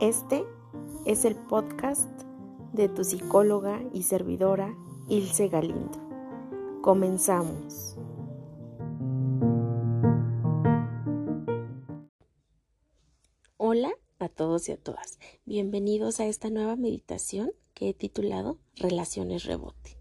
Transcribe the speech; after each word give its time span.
Este 0.00 0.44
es 1.06 1.24
el 1.24 1.36
podcast 1.36 2.10
de 2.74 2.90
tu 2.90 3.02
psicóloga 3.02 3.82
y 3.94 4.02
servidora 4.02 4.76
Ilse 5.08 5.48
Galindo. 5.48 5.98
Comenzamos. 6.82 7.96
Hola 13.56 13.90
a 14.18 14.28
todos 14.28 14.68
y 14.68 14.72
a 14.72 14.76
todas. 14.76 15.18
Bienvenidos 15.46 16.20
a 16.20 16.26
esta 16.26 16.50
nueva 16.50 16.76
meditación 16.76 17.52
que 17.72 17.88
he 17.88 17.94
titulado 17.94 18.58
Relaciones 18.74 19.44
Rebote. 19.44 19.96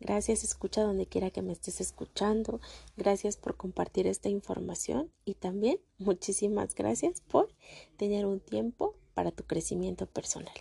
Gracias, 0.00 0.42
escucha 0.42 0.82
donde 0.82 1.06
quiera 1.06 1.30
que 1.30 1.42
me 1.42 1.52
estés 1.52 1.82
escuchando. 1.82 2.60
Gracias 2.96 3.36
por 3.36 3.58
compartir 3.58 4.06
esta 4.06 4.30
información 4.30 5.12
y 5.26 5.34
también 5.34 5.80
muchísimas 5.98 6.74
gracias 6.74 7.20
por 7.20 7.54
tener 7.98 8.24
un 8.24 8.40
tiempo 8.40 8.94
para 9.14 9.30
tu 9.30 9.44
crecimiento 9.44 10.06
personal. 10.06 10.54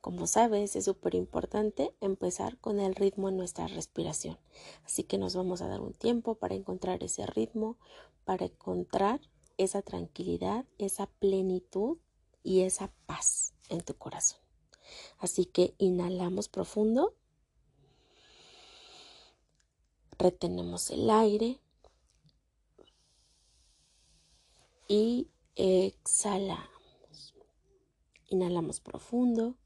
Como 0.00 0.26
sabes, 0.26 0.76
es 0.76 0.86
súper 0.86 1.14
importante 1.14 1.94
empezar 2.00 2.56
con 2.58 2.80
el 2.80 2.94
ritmo 2.94 3.28
en 3.28 3.36
nuestra 3.36 3.66
respiración. 3.66 4.38
Así 4.84 5.04
que 5.04 5.18
nos 5.18 5.34
vamos 5.34 5.60
a 5.60 5.68
dar 5.68 5.80
un 5.80 5.92
tiempo 5.92 6.36
para 6.36 6.54
encontrar 6.54 7.04
ese 7.04 7.26
ritmo, 7.26 7.76
para 8.24 8.46
encontrar 8.46 9.20
esa 9.58 9.82
tranquilidad, 9.82 10.64
esa 10.78 11.06
plenitud 11.06 11.98
y 12.42 12.62
esa 12.62 12.90
paz 13.04 13.52
en 13.68 13.82
tu 13.82 13.94
corazón. 13.94 14.38
Así 15.18 15.44
que 15.44 15.74
inhalamos 15.76 16.48
profundo 16.48 17.14
retenemos 20.20 20.90
el 20.90 21.08
aire 21.08 21.58
y 24.86 25.28
exhalamos. 25.56 26.79
Inhalamos 28.30 28.78
profundo, 28.78 29.56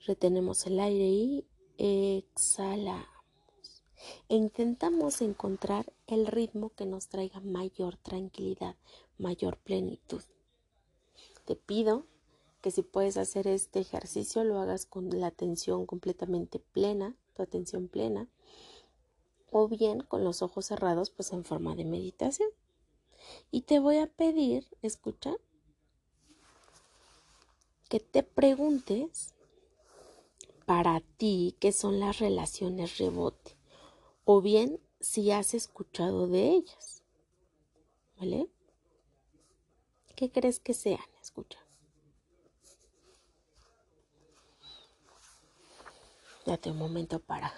retenemos 0.00 0.66
el 0.66 0.80
aire 0.80 1.04
y 1.06 1.46
exhalamos. 1.78 3.06
E 4.28 4.34
intentamos 4.34 5.22
encontrar 5.22 5.92
el 6.08 6.26
ritmo 6.26 6.70
que 6.70 6.86
nos 6.86 7.08
traiga 7.08 7.38
mayor 7.38 7.96
tranquilidad, 7.96 8.74
mayor 9.16 9.58
plenitud. 9.58 10.22
Te 11.44 11.54
pido 11.54 12.04
que 12.60 12.72
si 12.72 12.82
puedes 12.82 13.16
hacer 13.16 13.46
este 13.46 13.78
ejercicio 13.78 14.42
lo 14.42 14.58
hagas 14.58 14.86
con 14.86 15.08
la 15.20 15.28
atención 15.28 15.86
completamente 15.86 16.58
plena, 16.58 17.14
tu 17.34 17.42
atención 17.42 17.86
plena 17.86 18.28
o 19.52 19.68
bien 19.68 20.00
con 20.00 20.24
los 20.24 20.42
ojos 20.42 20.66
cerrados 20.66 21.10
pues 21.10 21.32
en 21.32 21.44
forma 21.44 21.76
de 21.76 21.84
meditación. 21.84 22.48
Y 23.52 23.62
te 23.62 23.78
voy 23.78 23.98
a 23.98 24.08
pedir, 24.08 24.66
escucha, 24.82 25.36
que 27.88 28.00
te 28.00 28.22
preguntes 28.22 29.34
para 30.66 31.00
ti 31.00 31.56
qué 31.60 31.72
son 31.72 32.00
las 32.00 32.18
relaciones 32.18 32.98
rebote 32.98 33.56
o 34.24 34.40
bien 34.40 34.80
si 35.00 35.30
has 35.30 35.54
escuchado 35.54 36.26
de 36.26 36.50
ellas. 36.50 37.02
¿Vale? 38.18 38.48
¿Qué 40.16 40.30
crees 40.30 40.60
que 40.60 40.74
sean? 40.74 41.04
Escucha. 41.20 41.58
Date 46.46 46.70
un 46.70 46.78
momento 46.78 47.20
para 47.20 47.52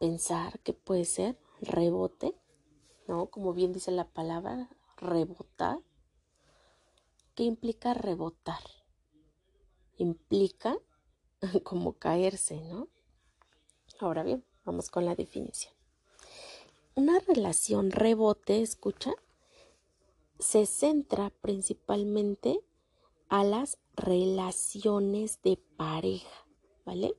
pensar 0.00 0.58
que 0.60 0.72
puede 0.72 1.04
ser 1.04 1.38
rebote, 1.60 2.34
¿no? 3.06 3.26
Como 3.26 3.52
bien 3.52 3.72
dice 3.72 3.90
la 3.90 4.08
palabra, 4.08 4.68
rebotar. 4.96 5.78
¿Qué 7.34 7.44
implica 7.44 7.94
rebotar? 7.94 8.81
Implica 10.02 10.76
como 11.62 11.92
caerse, 11.92 12.60
¿no? 12.60 12.88
Ahora 14.00 14.24
bien, 14.24 14.44
vamos 14.64 14.90
con 14.90 15.04
la 15.04 15.14
definición. 15.14 15.72
Una 16.96 17.20
relación 17.20 17.92
rebote, 17.92 18.62
escucha, 18.62 19.12
se 20.40 20.66
centra 20.66 21.30
principalmente 21.30 22.60
a 23.28 23.44
las 23.44 23.78
relaciones 23.94 25.40
de 25.42 25.56
pareja, 25.76 26.46
¿vale? 26.84 27.16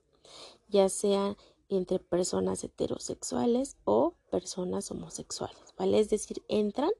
Ya 0.68 0.90
sea 0.90 1.38
entre 1.69 2.00
personas 2.00 2.66
heterosexuales 2.66 3.78
o 3.86 4.13
personas 4.30 4.91
homosexuales, 4.91 5.74
¿vale? 5.78 6.00
Es 6.00 6.09
decir, 6.09 6.44
entran 6.50 6.91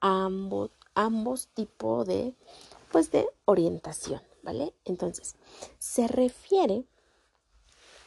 ambos, 0.00 0.70
ambos 0.94 1.48
tipos 1.48 2.06
de, 2.06 2.34
pues, 2.92 3.10
de 3.10 3.28
orientación, 3.46 4.22
Entonces, 4.84 5.36
se 5.78 6.08
refiere 6.08 6.84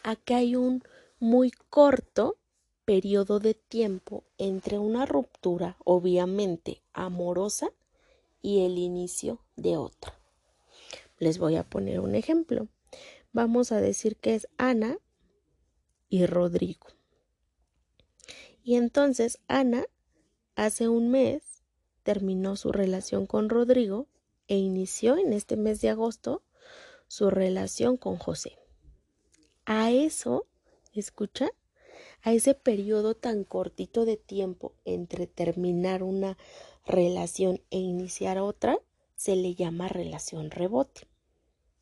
a 0.03 0.16
que 0.16 0.34
hay 0.34 0.56
un 0.56 0.84
muy 1.19 1.52
corto 1.52 2.38
periodo 2.85 3.40
de 3.40 3.53
tiempo 3.53 4.24
entre 4.38 4.79
una 4.79 5.06
ruptura 5.06 5.78
obviamente 5.85 6.81
amorosa 6.94 7.72
y 8.41 8.66
el 8.66 8.78
inicio 8.78 9.40
de 9.56 9.78
otra. 9.78 10.13
Les 11.19 11.38
voy 11.38 11.56
a 11.56 11.63
poner 11.63 12.00
un 12.00 12.16
ejemplo. 12.16 12.68
Vamos 13.31 13.72
a 13.72 13.79
decir 13.79 14.18
que 14.18 14.35
es 14.35 14.47
Ana 14.58 14.97
y 16.09 16.25
Rodrigo. 16.25 16.88
Y 18.63 18.75
entonces 18.75 19.40
Ana 19.47 19.85
hace 20.56 20.90
un 20.90 21.12
mes 21.12 21.44
terminó 22.03 22.56
su 22.56 22.72
relación 22.72 23.28
con 23.28 23.50
Rodrigo 23.50 24.08
e 24.51 24.57
inició 24.57 25.17
en 25.17 25.31
este 25.31 25.56
mes 25.56 25.79
de 25.79 25.88
agosto 25.88 26.44
su 27.07 27.29
relación 27.29 27.95
con 27.95 28.17
José. 28.17 28.57
A 29.63 29.91
eso, 29.91 30.45
escucha, 30.94 31.51
a 32.22 32.34
ese 32.34 32.53
periodo 32.53 33.16
tan 33.16 33.45
cortito 33.45 34.03
de 34.03 34.17
tiempo 34.17 34.73
entre 34.84 35.25
terminar 35.25 36.03
una 36.03 36.38
relación 36.85 37.61
e 37.69 37.78
iniciar 37.78 38.40
otra, 38.40 38.78
se 39.16 39.38
le 39.38 39.56
llama 39.56 39.88
relación 39.88 40.51
rebote. 40.51 41.07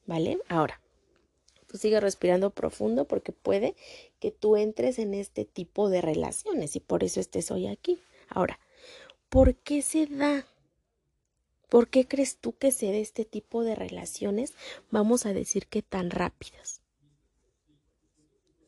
¿Vale? 0.05 0.37
Ahora, 0.47 0.79
Tú 1.65 1.77
sigues 1.77 2.01
respirando 2.01 2.49
profundo 2.49 3.05
porque 3.05 3.31
puede 3.31 3.75
que 4.19 4.31
tú 4.31 4.57
entres 4.57 4.97
en 4.97 5.13
este 5.13 5.45
tipo 5.45 5.87
de 5.91 6.01
relaciones 6.01 6.75
y 6.75 6.79
por 6.79 7.03
eso 7.03 7.19
estés 7.19 7.51
hoy 7.51 7.67
aquí. 7.67 8.01
Ahora, 8.27 8.59
¿por 9.29 9.53
qué 9.53 9.83
se 9.83 10.07
da? 10.07 10.47
¿Por 11.69 11.87
qué 11.87 12.07
crees 12.07 12.37
tú 12.37 12.57
que 12.57 12.71
se 12.71 12.87
da 12.87 12.97
este 12.97 13.25
tipo 13.25 13.63
de 13.63 13.75
relaciones? 13.75 14.53
Vamos 14.89 15.25
a 15.25 15.33
decir 15.33 15.67
que 15.67 15.81
tan 15.81 16.09
rápidas. 16.09 16.81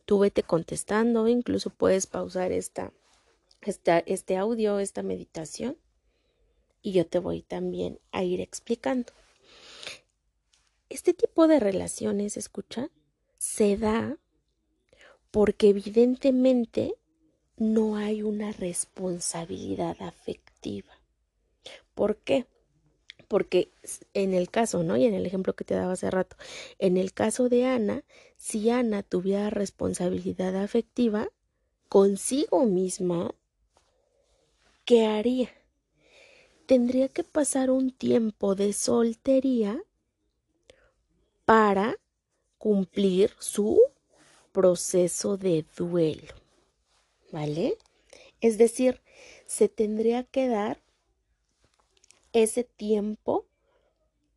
Tú 0.05 0.19
vete 0.19 0.43
contestando, 0.43 1.27
incluso 1.27 1.71
puedes 1.71 2.05
pausar 2.05 2.51
esta, 2.51 2.93
esta, 3.61 3.99
este 3.99 4.37
audio, 4.37 4.79
esta 4.79 5.03
meditación, 5.03 5.77
y 6.83 6.93
yo 6.93 7.07
te 7.07 7.19
voy 7.19 7.41
también 7.41 7.99
a 8.11 8.23
ir 8.23 8.41
explicando. 8.41 9.13
Este 10.89 11.13
tipo 11.13 11.47
de 11.47 11.59
relaciones, 11.59 12.37
escucha, 12.37 12.89
se 13.37 13.77
da 13.77 14.17
porque 15.31 15.69
evidentemente 15.69 16.95
no 17.57 17.95
hay 17.95 18.21
una 18.21 18.51
responsabilidad 18.51 19.95
afectiva. 20.01 20.91
¿Por 21.95 22.17
qué? 22.17 22.45
Porque 23.31 23.71
en 24.13 24.33
el 24.33 24.49
caso, 24.49 24.83
¿no? 24.83 24.97
Y 24.97 25.05
en 25.05 25.13
el 25.13 25.25
ejemplo 25.25 25.55
que 25.55 25.63
te 25.63 25.73
daba 25.73 25.93
hace 25.93 26.11
rato, 26.11 26.35
en 26.79 26.97
el 26.97 27.13
caso 27.13 27.47
de 27.47 27.65
Ana, 27.65 28.03
si 28.35 28.69
Ana 28.69 29.03
tuviera 29.03 29.49
responsabilidad 29.49 30.53
afectiva 30.61 31.29
consigo 31.87 32.65
misma, 32.65 33.33
¿qué 34.83 35.05
haría? 35.05 35.49
Tendría 36.65 37.07
que 37.07 37.23
pasar 37.23 37.71
un 37.71 37.91
tiempo 37.91 38.53
de 38.53 38.73
soltería 38.73 39.81
para 41.45 41.95
cumplir 42.57 43.31
su 43.39 43.79
proceso 44.51 45.37
de 45.37 45.63
duelo. 45.77 46.33
¿Vale? 47.31 47.77
Es 48.41 48.57
decir, 48.57 48.99
se 49.45 49.69
tendría 49.69 50.25
que 50.25 50.49
dar 50.49 50.81
ese 52.33 52.63
tiempo 52.63 53.45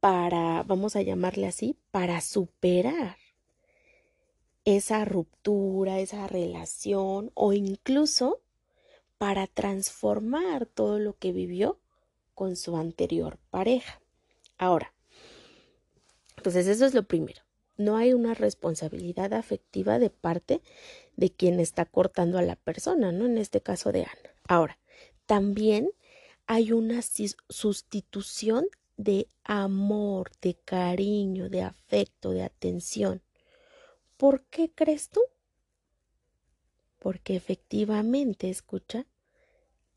para, 0.01 0.63
vamos 0.65 0.97
a 0.97 1.03
llamarle 1.03 1.47
así, 1.47 1.77
para 1.91 2.21
superar 2.21 3.17
esa 4.65 5.05
ruptura, 5.05 6.01
esa 6.01 6.27
relación 6.27 7.31
o 7.35 7.53
incluso 7.53 8.41
para 9.19 9.47
transformar 9.47 10.67
todo 10.67 10.99
lo 10.99 11.17
que 11.17 11.33
vivió 11.33 11.79
con 12.35 12.57
su 12.57 12.77
anterior 12.77 13.39
pareja. 13.51 14.01
Ahora, 14.59 14.95
entonces, 16.37 16.67
eso 16.67 16.85
es 16.85 16.93
lo 16.93 17.05
primero. 17.05 17.41
No 17.77 17.97
hay 17.97 18.13
una 18.13 18.35
responsabilidad 18.35 19.33
afectiva 19.33 19.99
de 19.99 20.11
parte 20.11 20.61
de 21.17 21.31
quien 21.31 21.59
está 21.59 21.87
cortando 21.87 22.37
a 22.37 22.43
la 22.43 22.57
persona, 22.57 23.13
¿no? 23.13 23.25
En 23.25 23.39
este 23.39 23.63
caso 23.63 23.93
de 23.93 24.03
Ana. 24.03 24.35
Ahora, 24.47 24.79
también 25.27 25.91
hay 26.47 26.73
una 26.73 27.01
sustitución 27.03 28.67
de 28.97 29.29
amor, 29.43 30.31
de 30.41 30.55
cariño, 30.55 31.49
de 31.49 31.63
afecto, 31.63 32.31
de 32.31 32.43
atención. 32.43 33.23
¿Por 34.17 34.43
qué 34.45 34.71
crees 34.71 35.09
tú? 35.09 35.21
Porque 36.99 37.37
efectivamente, 37.37 38.51
escucha, 38.51 39.07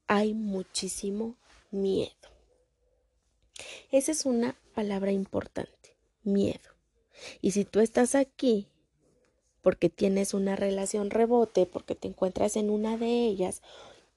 hay 0.07 0.33
muchísimo 0.33 1.35
miedo. 1.71 2.11
Esa 3.91 4.11
es 4.11 4.25
una 4.25 4.55
palabra 4.73 5.11
importante, 5.11 5.95
miedo. 6.23 6.69
Y 7.41 7.51
si 7.51 7.65
tú 7.65 7.79
estás 7.79 8.15
aquí 8.15 8.67
porque 9.61 9.89
tienes 9.89 10.33
una 10.33 10.55
relación 10.55 11.09
rebote, 11.09 11.65
porque 11.65 11.94
te 11.94 12.07
encuentras 12.07 12.55
en 12.55 12.69
una 12.69 12.97
de 12.97 13.25
ellas, 13.25 13.61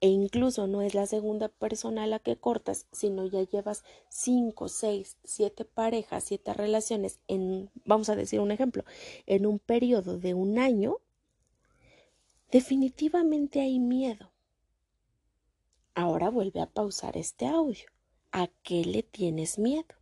e 0.00 0.08
incluso 0.08 0.66
no 0.66 0.80
es 0.80 0.94
la 0.94 1.06
segunda 1.06 1.48
persona 1.48 2.04
a 2.04 2.06
la 2.06 2.18
que 2.18 2.36
cortas, 2.36 2.86
sino 2.90 3.26
ya 3.26 3.42
llevas 3.42 3.84
cinco, 4.08 4.68
seis, 4.68 5.18
siete 5.24 5.66
parejas, 5.66 6.24
siete 6.24 6.54
relaciones 6.54 7.20
en, 7.28 7.70
vamos 7.84 8.08
a 8.08 8.16
decir 8.16 8.40
un 8.40 8.50
ejemplo, 8.50 8.84
en 9.26 9.44
un 9.44 9.58
periodo 9.58 10.18
de 10.18 10.32
un 10.32 10.58
año, 10.58 10.96
definitivamente 12.50 13.60
hay 13.60 13.78
miedo. 13.78 14.32
Ahora 15.94 16.30
vuelve 16.30 16.60
a 16.60 16.70
pausar 16.70 17.18
este 17.18 17.46
audio. 17.46 17.90
¿A 18.32 18.46
qué 18.62 18.84
le 18.84 19.02
tienes 19.02 19.58
miedo? 19.58 19.94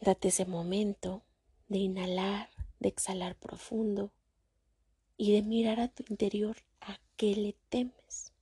Date 0.00 0.28
ese 0.28 0.44
momento 0.44 1.22
de 1.68 1.78
inhalar, 1.78 2.50
de 2.78 2.88
exhalar 2.88 3.34
profundo 3.34 4.12
y 5.16 5.32
de 5.32 5.42
mirar 5.42 5.80
a 5.80 5.88
tu 5.88 6.04
interior 6.08 6.56
qué 7.16 7.34
le 7.34 7.56
temes. 7.68 8.32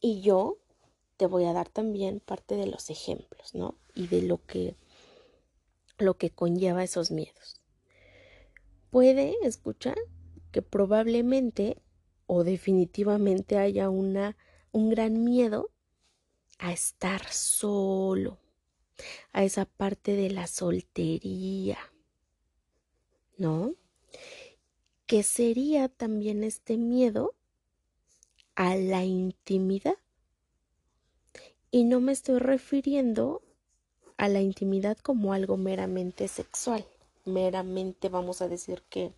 Y 0.00 0.20
yo 0.20 0.58
te 1.16 1.26
voy 1.26 1.44
a 1.44 1.52
dar 1.52 1.68
también 1.68 2.20
parte 2.20 2.56
de 2.56 2.66
los 2.66 2.90
ejemplos, 2.90 3.54
¿no? 3.54 3.76
Y 3.94 4.08
de 4.08 4.22
lo 4.22 4.44
que 4.44 4.76
lo 5.98 6.16
que 6.16 6.30
conlleva 6.30 6.82
esos 6.82 7.10
miedos. 7.10 7.60
Puede, 8.90 9.34
escuchar, 9.42 9.96
que 10.50 10.62
probablemente 10.62 11.78
o 12.26 12.44
definitivamente 12.44 13.58
haya 13.58 13.88
una 13.88 14.36
un 14.72 14.88
gran 14.88 15.22
miedo 15.22 15.70
a 16.58 16.72
estar 16.72 17.28
solo, 17.28 18.38
a 19.32 19.44
esa 19.44 19.66
parte 19.66 20.16
de 20.16 20.30
la 20.30 20.46
soltería, 20.46 21.78
¿no? 23.36 23.74
Que 25.12 25.22
sería 25.22 25.90
también 25.90 26.42
este 26.42 26.78
miedo 26.78 27.34
a 28.54 28.76
la 28.76 29.04
intimidad. 29.04 29.98
Y 31.70 31.84
no 31.84 32.00
me 32.00 32.12
estoy 32.12 32.38
refiriendo 32.38 33.42
a 34.16 34.28
la 34.28 34.40
intimidad 34.40 34.96
como 34.96 35.34
algo 35.34 35.58
meramente 35.58 36.28
sexual, 36.28 36.86
meramente 37.26 38.08
vamos 38.08 38.40
a 38.40 38.48
decir 38.48 38.84
que 38.88 39.12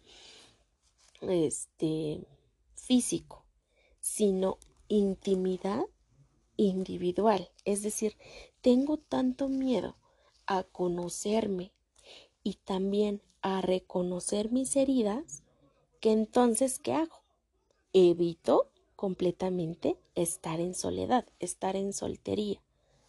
este 1.21 2.27
físico, 2.75 3.45
sino 4.01 4.59
intimidad 4.89 5.85
individual. 6.57 7.53
Es 7.65 7.85
decir, 7.85 8.17
tengo 8.63 8.97
tanto 8.97 9.49
miedo 9.49 9.97
a 10.47 10.65
conocerme 10.65 11.71
y 12.43 12.55
también 12.55 13.23
a 13.43 13.61
reconocer 13.61 14.51
mis 14.51 14.75
heridas 14.75 15.44
que 16.05 16.13
entonces, 16.13 16.79
¿qué 16.79 16.93
hago? 16.93 17.23
Evito 17.95 18.71
completamente 18.95 19.97
estar 20.15 20.61
en 20.61 20.75
soledad, 20.75 21.25
estar 21.39 21.77
en 21.77 21.95
soltería, 21.95 22.61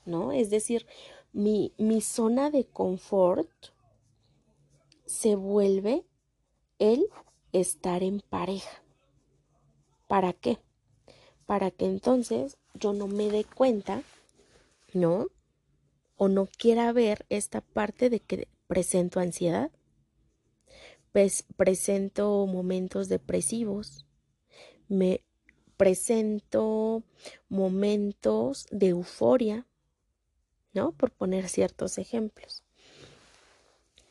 ¿no? 0.05 0.31
Es 0.31 0.49
decir, 0.49 0.87
mi, 1.33 1.73
mi 1.77 1.99
zona 1.99 2.51
de 2.51 2.63
confort 2.63 3.51
se 5.05 5.35
vuelve 5.35 6.05
el 6.79 7.05
estar 7.51 8.01
en 8.01 8.21
pareja. 8.21 8.81
¿Para 10.07 10.31
qué? 10.31 10.59
para 11.45 11.69
que 11.71 11.85
entonces 11.85 12.57
yo 12.73 12.93
no 12.93 13.07
me 13.07 13.29
dé 13.29 13.43
cuenta, 13.43 14.03
¿no? 14.93 15.27
O 16.15 16.29
no 16.29 16.47
quiera 16.47 16.93
ver 16.93 17.25
esta 17.27 17.59
parte 17.59 18.09
de 18.09 18.21
que 18.21 18.47
presento 18.67 19.19
ansiedad, 19.19 19.69
presento 21.55 22.45
momentos 22.45 23.07
depresivos, 23.07 24.05
me 24.89 25.23
presento 25.77 27.03
momentos 27.47 28.67
de 28.71 28.87
euforia, 28.87 29.65
¿no? 30.73 30.91
Por 30.91 31.11
poner 31.11 31.47
ciertos 31.47 31.97
ejemplos. 31.97 32.63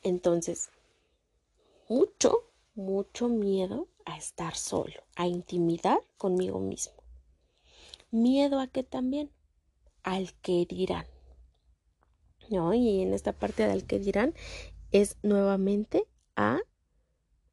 Entonces, 0.03 0.71
mucho, 1.89 2.51
mucho 2.75 3.29
miedo 3.29 3.89
a 4.06 4.17
estar 4.17 4.56
solo, 4.56 5.03
a 5.17 5.27
intimidar 5.27 6.01
conmigo 6.17 6.59
mismo. 6.61 6.95
Miedo 8.11 8.61
a 8.61 8.67
que 8.67 8.83
también, 8.83 9.31
al 10.03 10.33
que 10.41 10.67
dirán. 10.67 11.06
¿No? 12.51 12.75
Y 12.75 13.01
en 13.01 13.15
esta 13.15 13.33
parte 13.33 13.67
del 13.67 13.87
que 13.87 13.99
dirán 13.99 14.35
es 14.91 15.17
nuevamente 15.23 16.06
a 16.37 16.61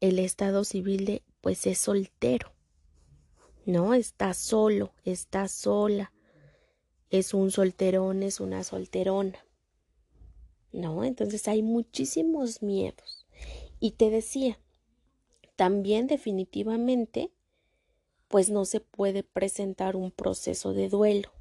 el 0.01 0.19
estado 0.19 0.65
civil 0.65 1.06
de 1.06 1.24
pues 1.39 1.65
es 1.65 1.77
soltero. 1.77 2.51
¿No? 3.65 3.94
Está 3.94 4.33
solo, 4.33 4.94
está 5.06 5.48
sola. 5.48 6.12
Es 7.09 7.33
un 7.33 7.51
solterón, 7.51 8.24
es 8.24 8.39
una 8.39 8.63
solterona. 8.63 9.45
¿No? 10.74 11.03
Entonces 11.03 11.48
hay 11.48 11.62
muchísimos 11.62 12.62
miedos. 12.62 13.25
Y 13.80 13.92
te 13.92 14.09
decía, 14.09 14.59
también 15.56 16.07
definitivamente 16.07 17.31
pues 18.27 18.50
no 18.50 18.65
se 18.65 18.80
puede 18.80 19.24
presentar 19.24 19.95
un 19.95 20.09
proceso 20.09 20.74
de 20.74 20.89
duelo. 20.89 21.31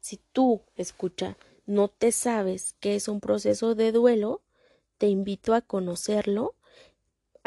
Si 0.00 0.18
tú, 0.32 0.62
escucha, 0.74 1.36
no 1.66 1.88
te 1.88 2.12
sabes 2.12 2.74
qué 2.80 2.96
es 2.96 3.08
un 3.08 3.20
proceso 3.20 3.74
de 3.74 3.92
duelo, 3.92 4.42
te 4.96 5.08
invito 5.08 5.52
a 5.54 5.60
conocerlo. 5.60 6.54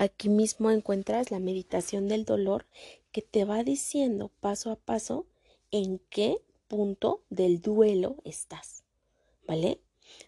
Aquí 0.01 0.29
mismo 0.29 0.71
encuentras 0.71 1.29
la 1.29 1.37
meditación 1.37 2.07
del 2.07 2.25
dolor 2.25 2.65
que 3.11 3.21
te 3.21 3.45
va 3.45 3.63
diciendo 3.63 4.31
paso 4.39 4.71
a 4.71 4.75
paso 4.75 5.27
en 5.69 5.99
qué 6.09 6.39
punto 6.67 7.21
del 7.29 7.61
duelo 7.61 8.15
estás. 8.23 8.83
¿Vale? 9.47 9.79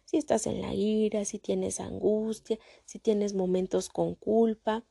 Si 0.05 0.17
estás 0.17 0.45
en 0.45 0.61
la 0.61 0.75
ira, 0.75 1.25
si 1.25 1.39
tienes 1.39 1.79
angustia, 1.79 2.59
si 2.85 2.99
tienes 2.99 3.33
momentos 3.33 3.89
con 3.89 4.13
culpa, 4.13 4.83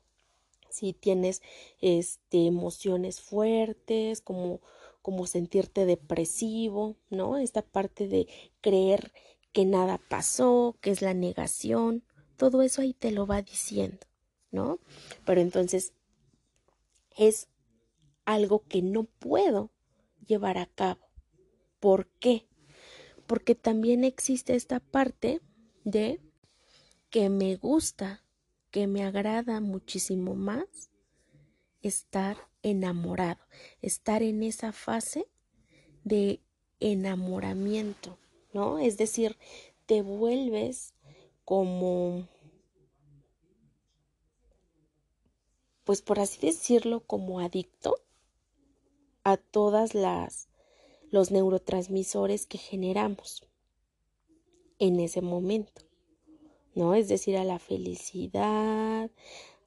si 0.68 0.92
tienes 0.94 1.42
este, 1.80 2.48
emociones 2.48 3.20
fuertes, 3.20 4.20
como, 4.20 4.62
como 5.00 5.28
sentirte 5.28 5.86
depresivo, 5.86 6.96
¿no? 7.08 7.38
Esta 7.38 7.62
parte 7.62 8.08
de 8.08 8.26
creer 8.60 9.12
que 9.52 9.64
nada 9.64 10.00
pasó, 10.08 10.74
que 10.80 10.90
es 10.90 11.02
la 11.02 11.14
negación, 11.14 12.02
todo 12.36 12.62
eso 12.62 12.82
ahí 12.82 12.94
te 12.94 13.12
lo 13.12 13.28
va 13.28 13.42
diciendo, 13.42 14.08
¿no? 14.52 14.78
Pero 15.24 15.40
entonces 15.40 15.92
es 17.16 17.48
algo 18.24 18.62
que 18.68 18.82
no 18.82 19.04
puedo 19.04 19.70
llevar 20.24 20.58
a 20.58 20.66
cabo. 20.66 21.08
¿Por 21.80 22.06
qué? 22.20 22.46
Porque 23.26 23.54
también 23.54 24.04
existe 24.04 24.54
esta 24.54 24.78
parte 24.78 25.40
de 25.84 26.20
que 27.10 27.28
me 27.28 27.56
gusta 27.56 28.22
que 28.70 28.86
me 28.86 29.04
agrada 29.04 29.60
muchísimo 29.60 30.34
más 30.34 30.90
estar 31.82 32.36
enamorado, 32.62 33.44
estar 33.82 34.22
en 34.22 34.42
esa 34.42 34.72
fase 34.72 35.26
de 36.04 36.40
enamoramiento, 36.80 38.18
¿no? 38.52 38.78
Es 38.78 38.96
decir, 38.96 39.36
te 39.86 40.02
vuelves 40.02 40.94
como, 41.44 42.28
pues 45.84 46.02
por 46.02 46.20
así 46.20 46.40
decirlo, 46.40 47.00
como 47.00 47.40
adicto 47.40 47.96
a 49.24 49.36
todas 49.36 49.94
las 49.94 50.48
los 51.10 51.30
neurotransmisores 51.30 52.46
que 52.46 52.58
generamos 52.58 53.46
en 54.78 54.98
ese 54.98 55.20
momento. 55.20 55.82
¿no? 56.74 56.94
Es 56.94 57.08
decir, 57.08 57.36
a 57.36 57.44
la 57.44 57.58
felicidad, 57.58 59.10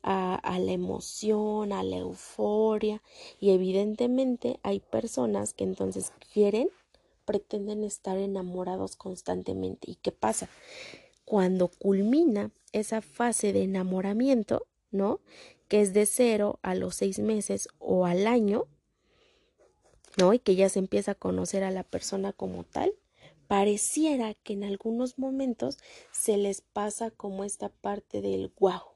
a, 0.01 0.59
la 0.59 0.71
emoción, 0.71 1.71
a 1.71 1.83
la 1.83 1.97
euforia. 1.97 3.01
Y 3.39 3.51
evidentemente 3.51 4.59
hay 4.63 4.79
personas 4.79 5.53
que 5.53 5.63
entonces 5.63 6.11
quieren, 6.33 6.69
pretenden 7.25 7.83
estar 7.83 8.17
enamorados 8.17 8.95
constantemente. 8.95 9.91
¿Y 9.91 9.95
qué 9.95 10.11
pasa? 10.11 10.49
Cuando 11.25 11.69
culmina 11.69 12.51
esa 12.71 13.01
fase 13.01 13.51
de 13.51 13.63
enamoramiento, 13.63 14.65
¿no? 14.91 15.19
Que 15.67 15.81
es 15.81 15.93
de 15.93 16.05
cero 16.05 16.59
a 16.61 16.75
los 16.75 16.95
seis 16.95 17.19
meses 17.19 17.67
o 17.79 18.05
al 18.05 18.27
año, 18.27 18.67
¿no? 20.17 20.33
Y 20.33 20.39
que 20.39 20.55
ya 20.55 20.69
se 20.69 20.79
empieza 20.79 21.11
a 21.11 21.15
conocer 21.15 21.63
a 21.63 21.71
la 21.71 21.83
persona 21.83 22.33
como 22.33 22.63
tal, 22.63 22.93
pareciera 23.47 24.33
que 24.33 24.53
en 24.53 24.63
algunos 24.63 25.17
momentos 25.17 25.77
se 26.11 26.37
les 26.37 26.61
pasa 26.61 27.11
como 27.11 27.43
esta 27.43 27.69
parte 27.69 28.21
del 28.21 28.51
guau, 28.55 28.95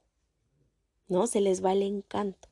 ¿no? 1.08 1.28
Se 1.28 1.42
les 1.42 1.64
va 1.64 1.74
el 1.74 1.84
encanto. 1.84 2.50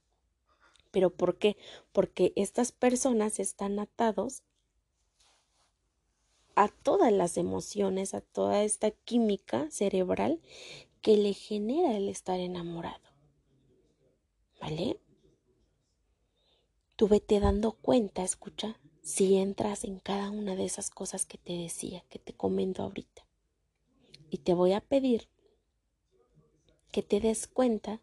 ¿Pero 0.92 1.10
por 1.10 1.38
qué? 1.38 1.58
Porque 1.92 2.34
estas 2.36 2.72
personas 2.72 3.40
están 3.40 3.80
atados 3.80 4.44
a 6.56 6.70
todas 6.70 7.14
las 7.14 7.38
emociones, 7.38 8.16
a 8.16 8.22
toda 8.22 8.64
esta 8.64 8.90
química 8.90 9.70
cerebral 9.70 10.42
que 11.02 11.16
le 11.16 11.34
genera 11.34 11.96
el 11.96 12.10
estar 12.10 12.40
enamorado. 12.40 13.07
¿Vale? 14.60 15.00
Tú 16.96 17.08
vete 17.08 17.40
dando 17.40 17.74
cuenta, 17.74 18.24
escucha, 18.24 18.80
si 19.04 19.38
entras 19.38 19.84
en 19.84 20.00
cada 20.00 20.32
una 20.32 20.56
de 20.56 20.66
esas 20.66 20.90
cosas 20.90 21.26
que 21.26 21.38
te 21.38 21.54
decía, 21.54 22.04
que 22.10 22.20
te 22.20 22.34
comento 22.34 22.84
ahorita. 22.84 23.26
Y 24.30 24.40
te 24.40 24.54
voy 24.54 24.74
a 24.74 24.82
pedir 24.82 25.30
que 26.92 27.04
te 27.04 27.20
des 27.20 27.48
cuenta 27.48 28.02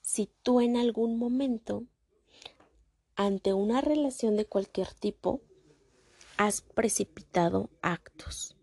si 0.00 0.28
tú 0.42 0.60
en 0.60 0.76
algún 0.76 1.18
momento, 1.18 1.84
ante 3.14 3.52
una 3.52 3.80
relación 3.80 4.36
de 4.36 4.46
cualquier 4.46 4.92
tipo, 4.94 5.40
has 6.36 6.62
precipitado 6.62 7.70
actos. 7.82 8.56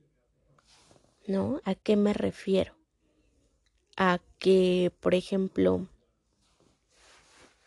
¿No? 1.26 1.62
¿A 1.64 1.76
qué 1.76 1.96
me 1.96 2.14
refiero? 2.14 2.77
A 4.00 4.20
que, 4.38 4.94
por 5.00 5.16
ejemplo, 5.16 5.88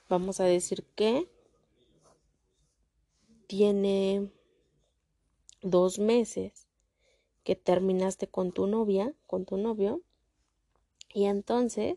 vamos 0.08 0.38
a 0.38 0.44
decir 0.44 0.84
que 0.94 1.28
tiene 3.48 4.30
dos 5.60 5.98
meses 5.98 6.68
que 7.42 7.56
terminaste 7.56 8.28
con 8.28 8.52
tu 8.52 8.68
novia, 8.68 9.12
con 9.26 9.44
tu 9.44 9.56
novio, 9.56 10.02
y 11.12 11.24
entonces 11.24 11.96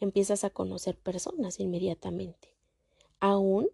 empiezas 0.00 0.44
a 0.44 0.50
conocer 0.50 0.96
personas 0.96 1.60
inmediatamente, 1.60 2.56
aún 3.20 3.68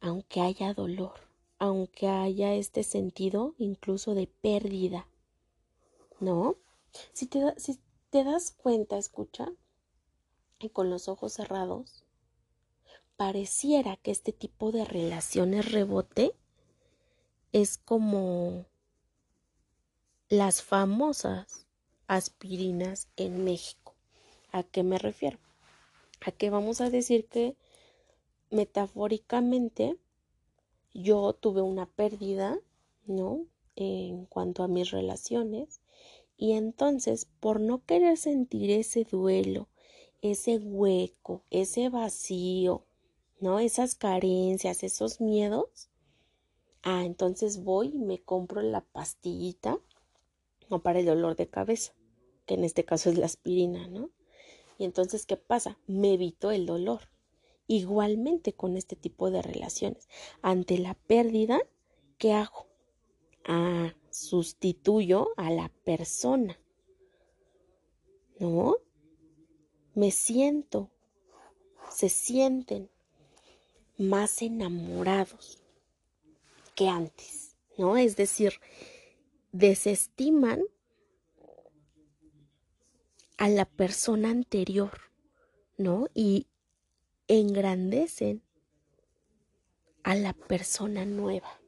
aunque 0.00 0.42
haya 0.42 0.74
dolor, 0.74 1.14
aunque 1.58 2.06
haya 2.06 2.52
este 2.54 2.82
sentido 2.82 3.54
incluso 3.56 4.14
de 4.14 4.26
pérdida, 4.26 5.08
¿no? 6.20 6.56
Si 7.12 7.26
te, 7.26 7.54
si 7.58 7.78
te 8.10 8.24
das 8.24 8.50
cuenta, 8.50 8.98
escucha, 8.98 9.52
y 10.58 10.70
con 10.70 10.90
los 10.90 11.08
ojos 11.08 11.34
cerrados, 11.34 12.04
pareciera 13.16 13.96
que 13.96 14.10
este 14.10 14.32
tipo 14.32 14.72
de 14.72 14.84
relaciones 14.84 15.70
rebote 15.72 16.34
es 17.52 17.78
como 17.78 18.66
las 20.28 20.62
famosas 20.62 21.66
aspirinas 22.06 23.08
en 23.16 23.44
México. 23.44 23.94
¿A 24.52 24.62
qué 24.62 24.82
me 24.82 24.98
refiero? 24.98 25.38
A 26.20 26.32
que 26.32 26.50
vamos 26.50 26.80
a 26.80 26.90
decir 26.90 27.26
que 27.26 27.56
metafóricamente 28.50 29.96
yo 30.92 31.32
tuve 31.34 31.62
una 31.62 31.86
pérdida, 31.86 32.58
¿no? 33.06 33.44
En 33.76 34.26
cuanto 34.26 34.62
a 34.62 34.68
mis 34.68 34.90
relaciones 34.90 35.80
y 36.38 36.52
entonces 36.52 37.26
por 37.40 37.60
no 37.60 37.84
querer 37.84 38.16
sentir 38.16 38.70
ese 38.70 39.04
duelo, 39.04 39.68
ese 40.22 40.56
hueco, 40.58 41.44
ese 41.50 41.88
vacío, 41.90 42.86
¿no? 43.40 43.58
Esas 43.58 43.96
carencias, 43.96 44.84
esos 44.84 45.20
miedos. 45.20 45.90
Ah, 46.82 47.04
entonces 47.04 47.64
voy 47.64 47.88
y 47.88 47.98
me 47.98 48.22
compro 48.22 48.62
la 48.62 48.80
pastillita, 48.80 49.80
no 50.70 50.80
para 50.80 51.00
el 51.00 51.06
dolor 51.06 51.34
de 51.34 51.48
cabeza, 51.48 51.92
que 52.46 52.54
en 52.54 52.62
este 52.64 52.84
caso 52.84 53.10
es 53.10 53.18
la 53.18 53.26
aspirina, 53.26 53.88
¿no? 53.88 54.10
Y 54.78 54.84
entonces, 54.84 55.26
¿qué 55.26 55.36
pasa? 55.36 55.76
Me 55.88 56.14
evito 56.14 56.52
el 56.52 56.66
dolor. 56.66 57.00
Igualmente 57.66 58.52
con 58.52 58.76
este 58.76 58.94
tipo 58.94 59.32
de 59.32 59.42
relaciones. 59.42 60.08
Ante 60.40 60.78
la 60.78 60.94
pérdida, 60.94 61.58
¿qué 62.16 62.32
hago? 62.32 62.68
Ah, 63.44 63.92
sustituyo 64.18 65.28
a 65.36 65.50
la 65.50 65.68
persona. 65.84 66.58
¿No? 68.38 68.76
me 69.98 70.12
siento, 70.12 70.92
se 71.90 72.08
sienten 72.08 72.88
más 73.96 74.42
enamorados 74.42 75.58
que 76.76 76.88
antes, 76.88 77.56
¿no? 77.76 77.96
Es 77.96 78.14
decir, 78.14 78.60
desestiman 79.50 80.62
a 83.38 83.48
la 83.48 83.64
persona 83.64 84.30
anterior, 84.30 85.00
¿no? 85.78 86.06
Y 86.14 86.46
engrandecen 87.26 88.44
a 90.04 90.14
la 90.14 90.32
persona 90.32 91.06
nueva. 91.06 91.60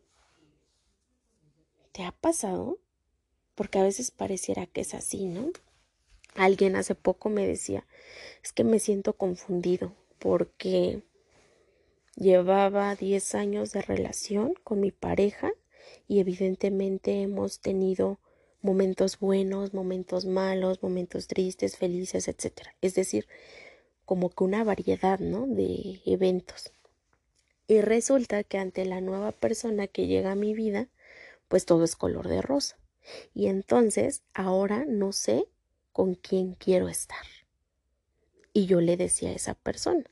¿Te 2.01 2.07
ha 2.07 2.13
pasado? 2.13 2.79
Porque 3.55 3.79
a 3.79 3.83
veces 3.83 4.11
pareciera 4.11 4.65
que 4.65 4.81
es 4.81 4.95
así, 4.95 5.27
¿no? 5.27 5.51
Alguien 6.35 6.75
hace 6.75 6.95
poco 6.95 7.29
me 7.29 7.47
decía, 7.47 7.87
es 8.43 8.55
que 8.55 8.65
me 8.65 8.79
siento 8.79 9.13
confundido 9.13 9.93
porque 10.19 11.03
llevaba 12.17 12.97
10 12.97 13.35
años 13.35 13.73
de 13.73 13.83
relación 13.83 14.55
con 14.65 14.81
mi 14.81 14.93
pareja 14.93 15.53
y 16.09 16.21
evidentemente 16.21 17.21
hemos 17.21 17.61
tenido 17.61 18.19
momentos 18.63 19.19
buenos, 19.19 19.75
momentos 19.75 20.25
malos, 20.25 20.83
momentos 20.83 21.27
tristes, 21.27 21.77
felices, 21.77 22.29
etc. 22.29 22.69
Es 22.81 22.95
decir, 22.95 23.27
como 24.07 24.31
que 24.31 24.43
una 24.43 24.65
variedad, 24.65 25.19
¿no? 25.19 25.47
De 25.47 26.01
eventos. 26.07 26.73
Y 27.69 27.83
resulta 27.83 28.43
que 28.43 28.57
ante 28.57 28.87
la 28.87 29.03
nueva 29.03 29.33
persona 29.33 29.87
que 29.87 30.07
llega 30.07 30.33
a 30.33 30.35
mi 30.35 30.55
vida, 30.55 30.89
pues 31.51 31.67
todo 31.67 31.83
es 31.83 31.97
color 31.97 32.29
de 32.29 32.41
rosa. 32.41 32.79
Y 33.35 33.49
entonces 33.49 34.23
ahora 34.35 34.85
no 34.87 35.11
sé 35.11 35.49
con 35.93 36.15
quién 36.15 36.55
quiero 36.55 36.89
estar. 36.89 37.27
Y 38.53 38.67
yo 38.67 38.81
le 38.81 38.97
decía 38.97 39.31
a 39.31 39.35
esa 39.35 39.55
persona, 39.55 40.05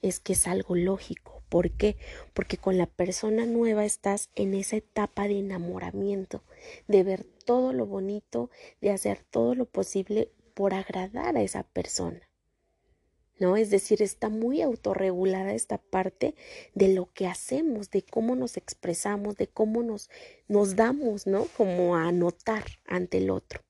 es 0.00 0.20
que 0.20 0.34
es 0.34 0.46
algo 0.46 0.76
lógico. 0.76 1.42
¿Por 1.48 1.72
qué? 1.72 1.96
Porque 2.34 2.56
con 2.56 2.78
la 2.78 2.86
persona 2.86 3.46
nueva 3.46 3.84
estás 3.84 4.30
en 4.36 4.54
esa 4.54 4.76
etapa 4.76 5.26
de 5.26 5.40
enamoramiento, 5.40 6.44
de 6.86 7.02
ver 7.02 7.24
todo 7.44 7.72
lo 7.72 7.86
bonito, 7.86 8.50
de 8.80 8.92
hacer 8.92 9.24
todo 9.28 9.56
lo 9.56 9.66
posible 9.66 10.30
por 10.54 10.72
agradar 10.72 11.36
a 11.36 11.42
esa 11.42 11.64
persona. 11.64 12.20
¿No? 13.38 13.56
Es 13.56 13.68
decir, 13.68 14.00
está 14.00 14.30
muy 14.30 14.62
autorregulada 14.62 15.52
esta 15.52 15.76
parte 15.76 16.34
de 16.74 16.88
lo 16.94 17.12
que 17.12 17.26
hacemos, 17.26 17.90
de 17.90 18.02
cómo 18.02 18.34
nos 18.34 18.56
expresamos, 18.56 19.36
de 19.36 19.46
cómo 19.46 19.82
nos, 19.82 20.08
nos 20.48 20.74
damos, 20.74 21.26
¿no? 21.26 21.44
Como 21.56 21.96
a 21.96 22.10
notar 22.12 22.64
ante 22.86 23.18
el 23.18 23.28
otro. 23.28 23.60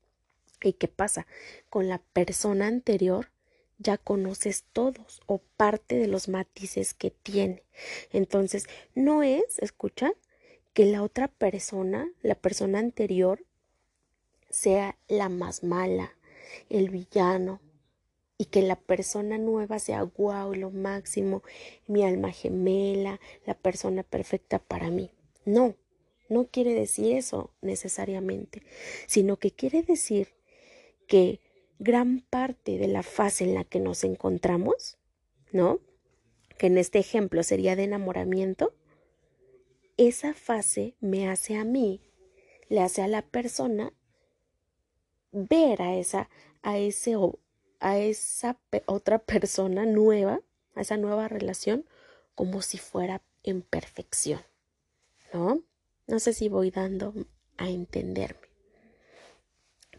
¿Y 0.63 0.75
qué 0.75 0.87
pasa? 0.87 1.27
Con 1.69 1.89
la 1.89 1.99
persona 1.99 2.69
anterior 2.69 3.31
ya 3.79 3.99
conoces 3.99 4.65
todos 4.73 5.21
o 5.27 5.39
parte 5.57 5.97
de 5.97 6.07
los 6.07 6.29
matices 6.29 6.95
que 6.95 7.11
tiene. 7.11 7.63
Entonces, 8.13 8.67
no 8.95 9.23
es, 9.23 9.59
escucha, 9.59 10.13
que 10.73 10.87
la 10.87 11.03
otra 11.03 11.29
persona, 11.29 12.09
la 12.23 12.35
persona 12.35 12.79
anterior, 12.79 13.45
sea 14.51 14.97
la 15.09 15.29
más 15.29 15.63
mala, 15.63 16.15
el 16.69 16.91
villano, 16.91 17.61
y 18.39 18.47
que 18.47 18.63
la 18.63 18.77
persona 18.77 19.39
nueva 19.39 19.79
sea 19.79 20.03
guau, 20.03 20.55
lo 20.55 20.71
máximo, 20.71 21.43
mi 21.87 22.05
alma 22.05 22.33
gemela, 22.33 23.21
la 23.47 23.55
persona 23.55 24.03
perfecta 24.03 24.59
para 24.59 24.91
mí. 24.91 25.11
No, 25.45 25.75
no 26.29 26.47
quiere 26.47 26.75
decir 26.75 27.17
eso 27.17 27.51
necesariamente, 27.63 28.63
sino 29.07 29.37
que 29.37 29.53
quiere 29.53 29.83
decir 29.83 30.29
que 31.07 31.41
gran 31.79 32.21
parte 32.21 32.79
de 32.79 32.89
la 32.89 33.03
fase 33.03 33.45
en 33.45 33.55
la 33.55 33.65
que 33.65 33.81
nos 33.81 34.05
encontramos, 34.05 34.99
¿no? 35.53 35.81
Que 36.59 36.67
en 36.67 36.79
este 36.79 36.99
ejemplo 36.99 37.43
sería 37.43 37.77
de 37.77 37.85
enamoramiento, 37.85 38.75
esa 39.97 40.35
fase 40.35 40.95
me 41.01 41.29
hace 41.29 41.57
a 41.57 41.65
mí, 41.65 42.03
le 42.69 42.81
hace 42.81 43.03
a 43.03 43.09
la 43.09 43.23
persona 43.23 43.93
ver 45.33 45.81
a 45.81 45.97
esa, 45.97 46.29
a 46.63 46.79
ese 46.79 47.17
a 47.81 47.99
esa 47.99 48.59
otra 48.87 49.19
persona 49.19 49.87
nueva, 49.87 50.41
a 50.75 50.81
esa 50.81 50.97
nueva 50.97 51.29
relación, 51.29 51.85
como 52.35 52.63
si 52.63 52.79
fuera 52.79 53.23
en 53.43 53.63
perfección, 53.63 54.41
¿no? 55.33 55.63
No 56.07 56.19
sé 56.19 56.33
si 56.33 56.49
voy 56.49 56.71
dando 56.71 57.15
a 57.57 57.69
entenderme. 57.69 58.49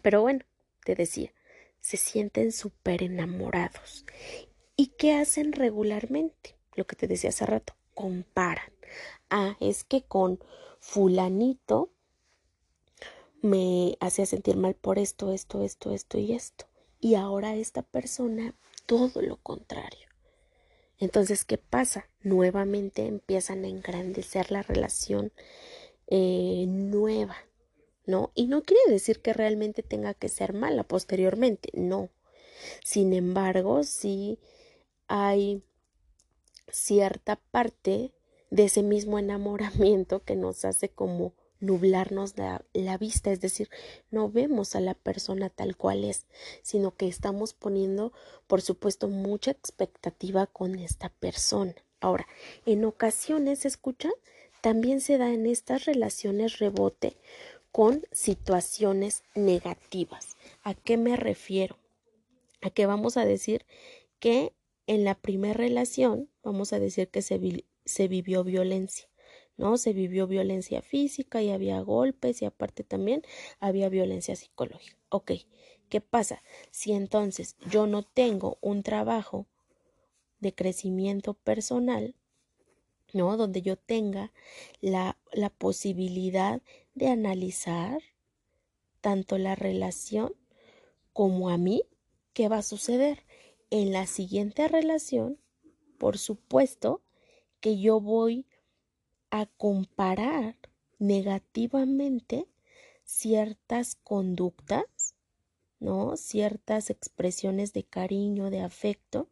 Pero 0.01 0.21
bueno, 0.21 0.45
te 0.85 0.95
decía, 0.95 1.33
se 1.81 1.97
sienten 1.97 2.51
súper 2.51 3.03
enamorados. 3.03 4.05
¿Y 4.75 4.87
qué 4.97 5.15
hacen 5.15 5.51
regularmente? 5.51 6.57
lo 6.77 6.87
que 6.87 6.95
te 6.95 7.07
decía 7.07 7.31
hace 7.31 7.45
rato, 7.45 7.75
comparan. 7.93 8.71
Ah, 9.29 9.57
es 9.59 9.83
que 9.83 10.03
con 10.03 10.39
fulanito 10.79 11.89
me 13.41 13.97
hacía 13.99 14.25
sentir 14.25 14.55
mal 14.55 14.75
por 14.75 14.99
esto, 14.99 15.33
esto, 15.33 15.63
esto, 15.63 15.91
esto 15.91 16.17
y 16.17 16.33
esto. 16.33 16.65
Y 16.99 17.15
ahora 17.15 17.55
esta 17.55 17.81
persona, 17.81 18.55
todo 18.85 19.21
lo 19.21 19.37
contrario. 19.37 20.07
Entonces, 20.99 21.45
¿qué 21.45 21.57
pasa? 21.57 22.09
Nuevamente 22.21 23.05
empiezan 23.05 23.63
a 23.63 23.67
engrandecer 23.67 24.51
la 24.51 24.63
relación 24.63 25.31
eh, 26.07 26.65
nueva, 26.67 27.35
¿no? 28.05 28.31
Y 28.33 28.47
no 28.47 28.63
quiere 28.63 28.81
decir 28.89 29.21
que 29.21 29.33
realmente 29.33 29.83
tenga 29.83 30.13
que 30.13 30.29
ser 30.29 30.53
mala 30.53 30.83
posteriormente, 30.83 31.69
no. 31.73 32.09
Sin 32.83 33.13
embargo, 33.13 33.83
sí 33.83 34.39
hay 35.07 35.63
cierta 36.69 37.35
parte 37.51 38.13
de 38.49 38.65
ese 38.65 38.81
mismo 38.81 39.19
enamoramiento 39.19 40.23
que 40.23 40.35
nos 40.35 40.65
hace 40.65 40.89
como 40.89 41.33
nublarnos 41.59 42.35
la, 42.37 42.97
vista, 42.97 43.31
es 43.31 43.41
decir, 43.41 43.69
no 44.11 44.29
vemos 44.29 44.75
a 44.75 44.79
la 44.79 44.93
persona 44.93 45.49
tal 45.49 45.75
cual 45.75 46.03
es, 46.03 46.25
sino 46.61 46.95
que 46.95 47.07
estamos 47.07 47.53
poniendo, 47.53 48.13
por 48.47 48.61
supuesto, 48.61 49.07
mucha 49.07 49.51
expectativa 49.51 50.47
con 50.47 50.75
esta 50.79 51.09
persona. 51.09 51.75
Ahora, 51.99 52.27
en 52.65 52.85
ocasiones, 52.85 53.65
escucha, 53.65 54.09
también 54.61 55.01
se 55.01 55.17
da 55.17 55.31
en 55.33 55.45
estas 55.45 55.85
relaciones 55.85 56.59
rebote 56.59 57.17
con 57.71 58.03
situaciones 58.11 59.23
negativas. 59.35 60.35
¿A 60.63 60.73
qué 60.73 60.97
me 60.97 61.15
refiero? 61.15 61.77
A 62.61 62.69
que 62.69 62.85
vamos 62.85 63.17
a 63.17 63.25
decir 63.25 63.65
que 64.19 64.53
en 64.87 65.03
la 65.03 65.15
primera 65.15 65.53
relación, 65.53 66.29
vamos 66.43 66.73
a 66.73 66.79
decir 66.79 67.09
que 67.09 67.21
se 67.21 68.07
vivió 68.07 68.43
violencia. 68.43 69.07
¿No? 69.57 69.77
Se 69.77 69.93
vivió 69.93 70.27
violencia 70.27 70.81
física 70.81 71.41
y 71.41 71.51
había 71.51 71.81
golpes 71.81 72.41
y 72.41 72.45
aparte 72.45 72.83
también 72.83 73.23
había 73.59 73.89
violencia 73.89 74.35
psicológica. 74.35 74.97
Ok, 75.09 75.31
¿qué 75.89 76.01
pasa? 76.01 76.43
Si 76.71 76.93
entonces 76.93 77.57
yo 77.69 77.87
no 77.87 78.03
tengo 78.03 78.57
un 78.61 78.83
trabajo 78.83 79.47
de 80.39 80.53
crecimiento 80.53 81.33
personal, 81.33 82.15
¿no? 83.13 83.37
Donde 83.37 83.61
yo 83.61 83.77
tenga 83.77 84.31
la, 84.81 85.17
la 85.33 85.49
posibilidad 85.49 86.61
de 86.93 87.07
analizar 87.07 88.01
tanto 89.01 89.37
la 89.37 89.55
relación 89.55 90.33
como 91.13 91.49
a 91.49 91.57
mí, 91.57 91.83
¿qué 92.33 92.47
va 92.49 92.57
a 92.57 92.63
suceder? 92.63 93.23
En 93.69 93.91
la 93.91 94.05
siguiente 94.05 94.67
relación, 94.67 95.39
por 95.97 96.17
supuesto 96.17 97.01
que 97.59 97.79
yo 97.79 97.99
voy 97.99 98.46
a 99.31 99.45
comparar 99.45 100.55
negativamente 100.99 102.47
ciertas 103.03 103.95
conductas, 103.95 105.15
¿no? 105.79 106.17
Ciertas 106.17 106.89
expresiones 106.89 107.73
de 107.73 107.83
cariño, 107.83 108.49
de 108.49 108.61
afecto 108.61 109.29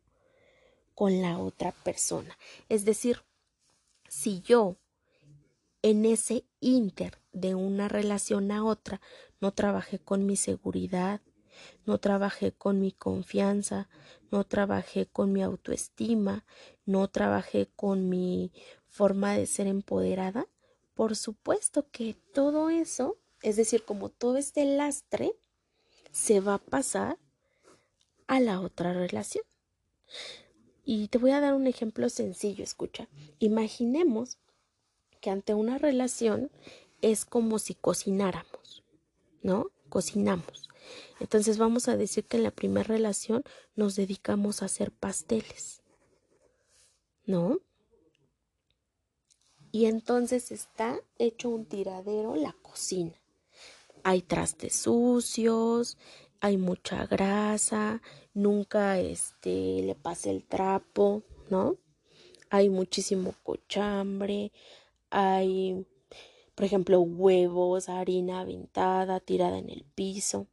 con 0.94 1.22
la 1.22 1.40
otra 1.40 1.72
persona. 1.72 2.38
Es 2.70 2.86
decir, 2.86 3.24
si 4.08 4.42
yo 4.42 4.78
en 5.82 6.06
ese 6.06 6.46
inter 6.62 7.20
de 7.32 7.54
una 7.54 7.88
relación 7.88 8.52
a 8.52 8.64
otra 8.64 9.02
no 9.42 9.54
trabajé 9.54 10.00
con 10.00 10.26
mi 10.26 10.36
seguridad, 10.36 11.22
no 11.86 12.00
trabajé 12.00 12.52
con 12.54 12.80
mi 12.80 12.92
confianza, 12.92 13.88
no 14.32 14.46
trabajé 14.46 15.06
con 15.06 15.32
mi 15.32 15.44
autoestima, 15.44 16.46
no 16.86 17.08
trabajé 17.10 17.70
con 17.76 18.10
mi 18.10 18.52
forma 18.96 19.36
de 19.36 19.46
ser 19.46 19.68
empoderada, 19.68 20.48
por 20.94 21.18
supuesto 21.18 21.86
que 21.92 22.16
todo 22.34 22.70
eso, 22.70 23.18
es 23.42 23.58
decir, 23.58 23.84
como 23.84 24.08
todo 24.08 24.38
este 24.38 24.64
lastre, 24.64 25.36
se 26.14 26.40
va 26.40 26.54
a 26.54 26.60
pasar 26.60 27.20
a 28.28 28.40
la 28.40 28.62
otra 28.62 28.94
relación. 28.94 29.44
Y 30.86 31.10
te 31.10 31.18
voy 31.18 31.32
a 31.32 31.42
dar 31.42 31.56
un 31.56 31.68
ejemplo 31.68 32.08
sencillo, 32.08 32.64
escucha. 32.64 33.10
Imaginemos 33.40 34.38
que 35.20 35.30
ante 35.30 35.54
una 35.54 35.78
relación 35.78 36.50
es 37.02 37.26
como 37.26 37.60
si 37.60 37.76
cocináramos, 37.76 38.86
¿no? 39.42 39.72
Cocinamos. 39.90 40.70
Entonces 41.20 41.58
vamos 41.58 41.90
a 41.90 41.98
decir 41.98 42.24
que 42.24 42.38
en 42.38 42.44
la 42.44 42.52
primera 42.52 42.88
relación 42.88 43.44
nos 43.76 43.98
dedicamos 43.98 44.62
a 44.62 44.66
hacer 44.66 44.94
pasteles, 44.94 45.82
¿no? 47.26 47.60
Y 49.76 49.88
entonces 49.88 50.54
está 50.54 51.02
hecho 51.20 51.50
un 51.50 51.66
tiradero 51.66 52.38
la 52.38 52.54
cocina. 52.62 53.12
Hay 54.06 54.22
trastes 54.22 54.74
sucios, 54.74 55.98
hay 56.40 56.56
mucha 56.56 57.06
grasa, 57.08 58.02
nunca 58.34 58.98
este 59.00 59.82
le 59.84 59.94
pase 59.96 60.32
el 60.32 60.46
trapo, 60.46 61.24
¿no? 61.50 61.76
Hay 62.50 62.70
muchísimo 62.70 63.36
cochambre, 63.44 64.54
hay 65.10 65.86
por 66.56 66.64
ejemplo 66.64 67.02
huevos, 67.02 67.90
harina 67.90 68.40
aventada, 68.40 69.20
tirada 69.20 69.58
en 69.58 69.70
el 69.70 69.84
piso. 69.84 70.48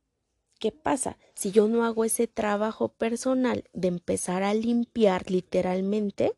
¿Qué 0.58 0.72
pasa? 0.72 1.16
Si 1.37 1.52
yo 1.52 1.68
no 1.68 1.85
hago 1.85 2.04
ese 2.04 2.26
trabajo 2.26 2.88
personal 2.88 3.68
de 3.72 3.87
empezar 3.87 4.42
a 4.42 4.52
limpiar 4.52 5.30
literalmente, 5.30 6.35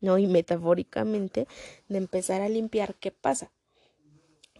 ¿no? 0.00 0.18
Y 0.18 0.26
metafóricamente, 0.26 1.46
de 1.88 1.98
empezar 1.98 2.42
a 2.42 2.48
limpiar, 2.48 2.94
¿qué 2.96 3.10
pasa? 3.10 3.52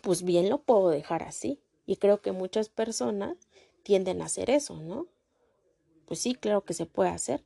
Pues 0.02 0.22
bien 0.22 0.48
lo 0.48 0.58
puedo 0.58 0.90
dejar 0.90 1.22
así. 1.22 1.60
Y 1.86 1.96
creo 1.96 2.20
que 2.20 2.32
muchas 2.32 2.68
personas 2.68 3.36
tienden 3.82 4.20
a 4.20 4.26
hacer 4.26 4.50
eso, 4.50 4.76
¿no? 4.80 5.06
Pues 6.06 6.20
sí, 6.20 6.34
claro 6.34 6.64
que 6.64 6.74
se 6.74 6.86
puede 6.86 7.10
hacer. 7.10 7.44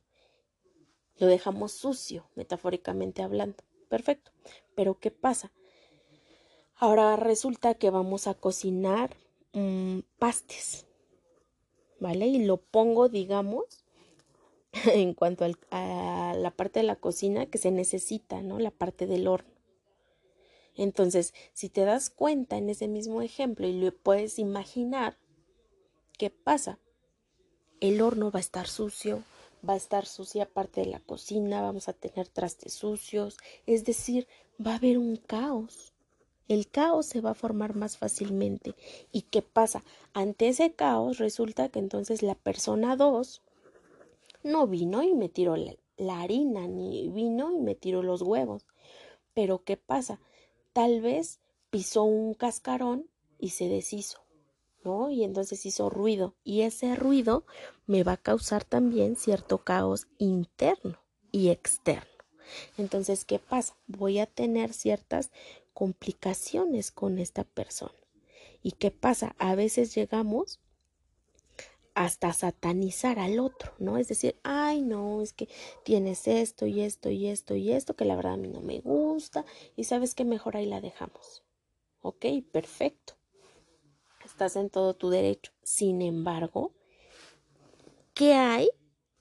Lo 1.17 1.27
dejamos 1.27 1.71
sucio, 1.71 2.27
metafóricamente 2.35 3.21
hablando. 3.21 3.63
Perfecto. 3.89 4.31
Pero 4.75 4.99
¿qué 4.99 5.11
pasa? 5.11 5.51
Ahora 6.75 7.15
resulta 7.15 7.75
que 7.75 7.91
vamos 7.91 8.25
a 8.25 8.33
cocinar 8.33 9.15
mm, 9.53 9.99
pastes, 10.17 10.87
¿vale? 11.99 12.25
Y 12.25 12.43
lo 12.45 12.57
pongo, 12.57 13.07
digamos, 13.07 13.80
en 14.93 15.13
cuanto 15.13 15.45
a 15.71 16.33
la 16.37 16.51
parte 16.51 16.79
de 16.79 16.85
la 16.85 16.95
cocina 16.95 17.45
que 17.45 17.57
se 17.57 17.71
necesita, 17.71 18.41
¿no? 18.41 18.59
La 18.59 18.71
parte 18.71 19.07
del 19.07 19.27
horno. 19.27 19.51
Entonces, 20.75 21.33
si 21.53 21.69
te 21.69 21.81
das 21.81 22.09
cuenta 22.09 22.57
en 22.57 22.69
ese 22.69 22.87
mismo 22.87 23.21
ejemplo 23.21 23.67
y 23.67 23.73
lo 23.73 23.93
puedes 23.93 24.39
imaginar, 24.39 25.17
¿qué 26.17 26.29
pasa? 26.29 26.79
El 27.81 28.01
horno 28.01 28.31
va 28.31 28.39
a 28.39 28.41
estar 28.41 28.67
sucio, 28.67 29.23
va 29.67 29.73
a 29.73 29.77
estar 29.77 30.05
sucia 30.05 30.45
parte 30.45 30.81
de 30.81 30.87
la 30.87 30.99
cocina, 30.99 31.61
vamos 31.61 31.89
a 31.89 31.93
tener 31.93 32.27
trastes 32.29 32.73
sucios, 32.73 33.37
es 33.65 33.83
decir, 33.83 34.27
va 34.65 34.73
a 34.73 34.75
haber 34.75 34.97
un 34.97 35.17
caos. 35.17 35.93
El 36.47 36.67
caos 36.67 37.05
se 37.05 37.21
va 37.21 37.31
a 37.31 37.35
formar 37.35 37.75
más 37.75 37.97
fácilmente. 37.97 38.75
¿Y 39.11 39.23
qué 39.23 39.41
pasa? 39.41 39.83
Ante 40.13 40.49
ese 40.49 40.73
caos 40.73 41.17
resulta 41.17 41.69
que 41.69 41.79
entonces 41.79 42.23
la 42.23 42.35
persona 42.35 42.95
2 42.95 43.41
no 44.43 44.67
vino 44.67 45.03
y 45.03 45.13
me 45.13 45.29
tiró 45.29 45.55
la, 45.55 46.21
harina, 46.21 46.67
ni 46.67 47.09
vino 47.09 47.51
y 47.51 47.59
me 47.59 47.75
tiró 47.75 48.03
los 48.03 48.21
huevos. 48.21 48.65
Pero 49.33 49.63
¿qué 49.63 49.77
pasa? 49.77 50.19
Tal 50.73 51.01
vez 51.01 51.39
pisó 51.69 52.03
un 52.03 52.33
cascarón 52.33 53.09
y 53.39 53.49
se 53.49 53.67
deshizo, 53.67 54.21
¿no? 54.83 55.09
Y 55.09 55.23
entonces 55.23 55.65
hizo 55.65 55.89
ruido. 55.89 56.35
Y 56.43 56.61
ese 56.61 56.95
ruido 56.95 57.45
me 57.85 58.03
va 58.03 58.13
a 58.13 58.17
causar 58.17 58.63
también 58.63 59.15
cierto 59.15 59.59
caos 59.59 60.07
interno 60.17 60.99
y 61.31 61.49
externo. 61.49 62.09
Entonces, 62.77 63.25
¿qué 63.25 63.39
pasa? 63.39 63.77
Voy 63.87 64.19
a 64.19 64.25
tener 64.25 64.73
ciertas 64.73 65.31
complicaciones 65.73 66.91
con 66.91 67.17
esta 67.17 67.43
persona. 67.43 67.93
¿Y 68.61 68.73
qué 68.73 68.91
pasa? 68.91 69.35
A 69.39 69.55
veces 69.55 69.95
llegamos 69.95 70.59
hasta 71.93 72.31
satanizar 72.33 73.19
al 73.19 73.39
otro, 73.39 73.73
¿no? 73.79 73.97
Es 73.97 74.07
decir, 74.07 74.35
ay, 74.43 74.81
no, 74.81 75.21
es 75.21 75.33
que 75.33 75.49
tienes 75.83 76.27
esto 76.27 76.65
y 76.65 76.81
esto 76.81 77.09
y 77.09 77.27
esto 77.27 77.55
y 77.55 77.71
esto 77.71 77.95
que 77.95 78.05
la 78.05 78.15
verdad 78.15 78.33
a 78.33 78.37
mí 78.37 78.47
no 78.47 78.61
me 78.61 78.79
gusta 78.79 79.45
y 79.75 79.83
sabes 79.83 80.15
que 80.15 80.25
mejor 80.25 80.55
ahí 80.55 80.65
la 80.65 80.81
dejamos. 80.81 81.43
Ok, 82.01 82.25
perfecto. 82.51 83.13
Estás 84.25 84.55
en 84.55 84.69
todo 84.69 84.93
tu 84.93 85.09
derecho. 85.09 85.51
Sin 85.63 86.01
embargo, 86.01 86.71
¿qué 88.13 88.33
hay 88.33 88.69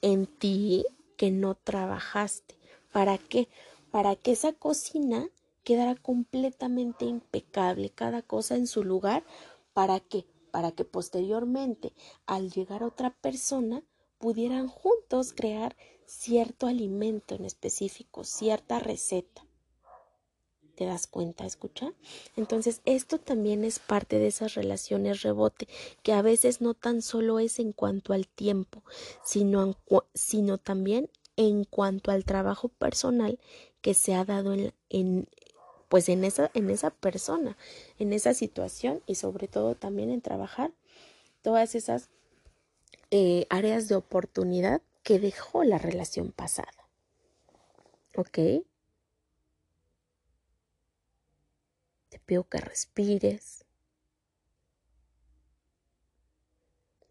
en 0.02 0.26
ti 0.26 0.84
que 1.16 1.30
no 1.30 1.56
trabajaste? 1.56 2.56
¿Para 2.92 3.18
qué? 3.18 3.48
Para 3.90 4.16
que 4.16 4.32
esa 4.32 4.52
cocina 4.52 5.28
quedara 5.64 5.94
completamente 5.96 7.04
impecable, 7.04 7.90
cada 7.90 8.22
cosa 8.22 8.56
en 8.56 8.66
su 8.66 8.84
lugar. 8.84 9.24
¿Para 9.72 10.00
qué? 10.00 10.26
Para 10.50 10.72
que 10.72 10.84
posteriormente, 10.84 11.92
al 12.26 12.50
llegar 12.50 12.82
otra 12.82 13.10
persona, 13.10 13.82
pudieran 14.18 14.68
juntos 14.68 15.32
crear 15.32 15.76
cierto 16.06 16.66
alimento 16.66 17.34
en 17.34 17.44
específico, 17.44 18.24
cierta 18.24 18.78
receta. 18.78 19.46
¿Te 20.74 20.86
das 20.86 21.06
cuenta? 21.06 21.44
¿Escucha? 21.44 21.92
Entonces, 22.36 22.80
esto 22.86 23.18
también 23.18 23.64
es 23.64 23.78
parte 23.78 24.18
de 24.18 24.28
esas 24.28 24.54
relaciones 24.54 25.22
rebote, 25.22 25.68
que 26.02 26.12
a 26.12 26.22
veces 26.22 26.60
no 26.60 26.74
tan 26.74 27.02
solo 27.02 27.38
es 27.38 27.58
en 27.58 27.72
cuanto 27.72 28.12
al 28.12 28.26
tiempo, 28.26 28.82
sino, 29.22 29.76
sino 30.14 30.58
también 30.58 31.10
en 31.36 31.64
cuanto 31.64 32.10
al 32.10 32.24
trabajo 32.24 32.68
personal 32.68 33.38
que 33.80 33.94
se 33.94 34.14
ha 34.14 34.24
dado 34.24 34.52
en, 34.52 34.74
en, 34.88 35.28
pues 35.90 36.08
en 36.08 36.22
esa, 36.22 36.52
en 36.54 36.70
esa 36.70 36.90
persona, 36.90 37.56
en 37.98 38.12
esa 38.12 38.32
situación 38.32 39.02
y 39.06 39.16
sobre 39.16 39.48
todo 39.48 39.74
también 39.74 40.10
en 40.10 40.22
trabajar 40.22 40.70
todas 41.42 41.74
esas 41.74 42.10
eh, 43.10 43.44
áreas 43.50 43.88
de 43.88 43.96
oportunidad 43.96 44.82
que 45.02 45.18
dejó 45.18 45.64
la 45.64 45.78
relación 45.78 46.30
pasada. 46.30 46.88
¿Ok? 48.16 48.38
Te 52.08 52.20
pido 52.24 52.44
que 52.44 52.58
respires 52.58 53.64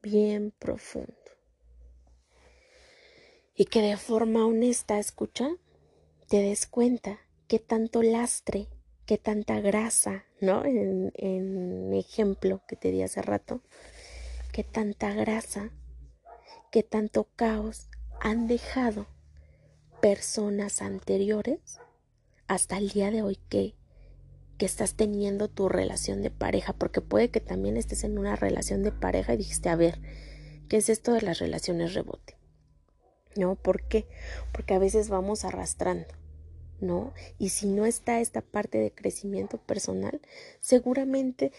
bien 0.01 0.53
profundo 0.57 1.13
y 3.55 3.65
que 3.65 3.81
de 3.81 3.97
forma 3.97 4.45
honesta, 4.45 4.99
escucha, 4.99 5.49
te 6.29 6.37
des 6.37 6.65
cuenta 6.65 7.19
que 7.49 7.57
tanto 7.57 8.03
lastre, 8.03 8.67
que 9.07 9.17
tanta 9.17 9.59
grasa, 9.59 10.23
¿no? 10.39 10.63
En, 10.63 11.91
ejemplo 11.95 12.62
que 12.67 12.75
te 12.75 12.91
di 12.91 13.01
hace 13.01 13.23
rato, 13.23 13.62
que 14.53 14.63
tanta 14.63 15.12
grasa 15.13 15.71
que 16.71 16.83
tanto 16.83 17.27
caos 17.35 17.89
han 18.21 18.47
dejado 18.47 19.07
personas 19.99 20.83
anteriores 20.83 21.79
hasta 22.47 22.77
el 22.77 22.89
día 22.89 23.09
de 23.09 23.23
hoy 23.23 23.39
que, 23.49 23.73
que 24.59 24.67
estás 24.67 24.93
teniendo 24.93 25.49
tu 25.49 25.69
relación 25.69 26.21
de 26.21 26.29
pareja, 26.29 26.73
porque 26.73 27.01
puede 27.01 27.31
que 27.31 27.41
también 27.41 27.77
estés 27.77 28.03
en 28.03 28.19
una 28.19 28.35
relación 28.35 28.83
de 28.83 28.91
pareja 28.91 29.33
y 29.33 29.38
dijiste, 29.38 29.69
a 29.69 29.75
ver, 29.75 29.99
¿qué 30.67 30.77
es 30.77 30.88
esto 30.88 31.13
de 31.13 31.23
las 31.23 31.39
relaciones 31.39 31.95
rebote? 31.95 32.38
¿No? 33.35 33.55
¿Por 33.55 33.88
qué? 33.88 34.07
Porque 34.51 34.75
a 34.75 34.79
veces 34.79 35.09
vamos 35.09 35.45
arrastrando, 35.45 36.13
¿no? 36.81 37.13
Y 37.37 37.49
si 37.49 37.67
no 37.67 37.85
está 37.85 38.19
esta 38.19 38.41
parte 38.41 38.77
de 38.77 38.91
crecimiento 38.91 39.57
personal, 39.57 40.21
seguramente 40.59 41.51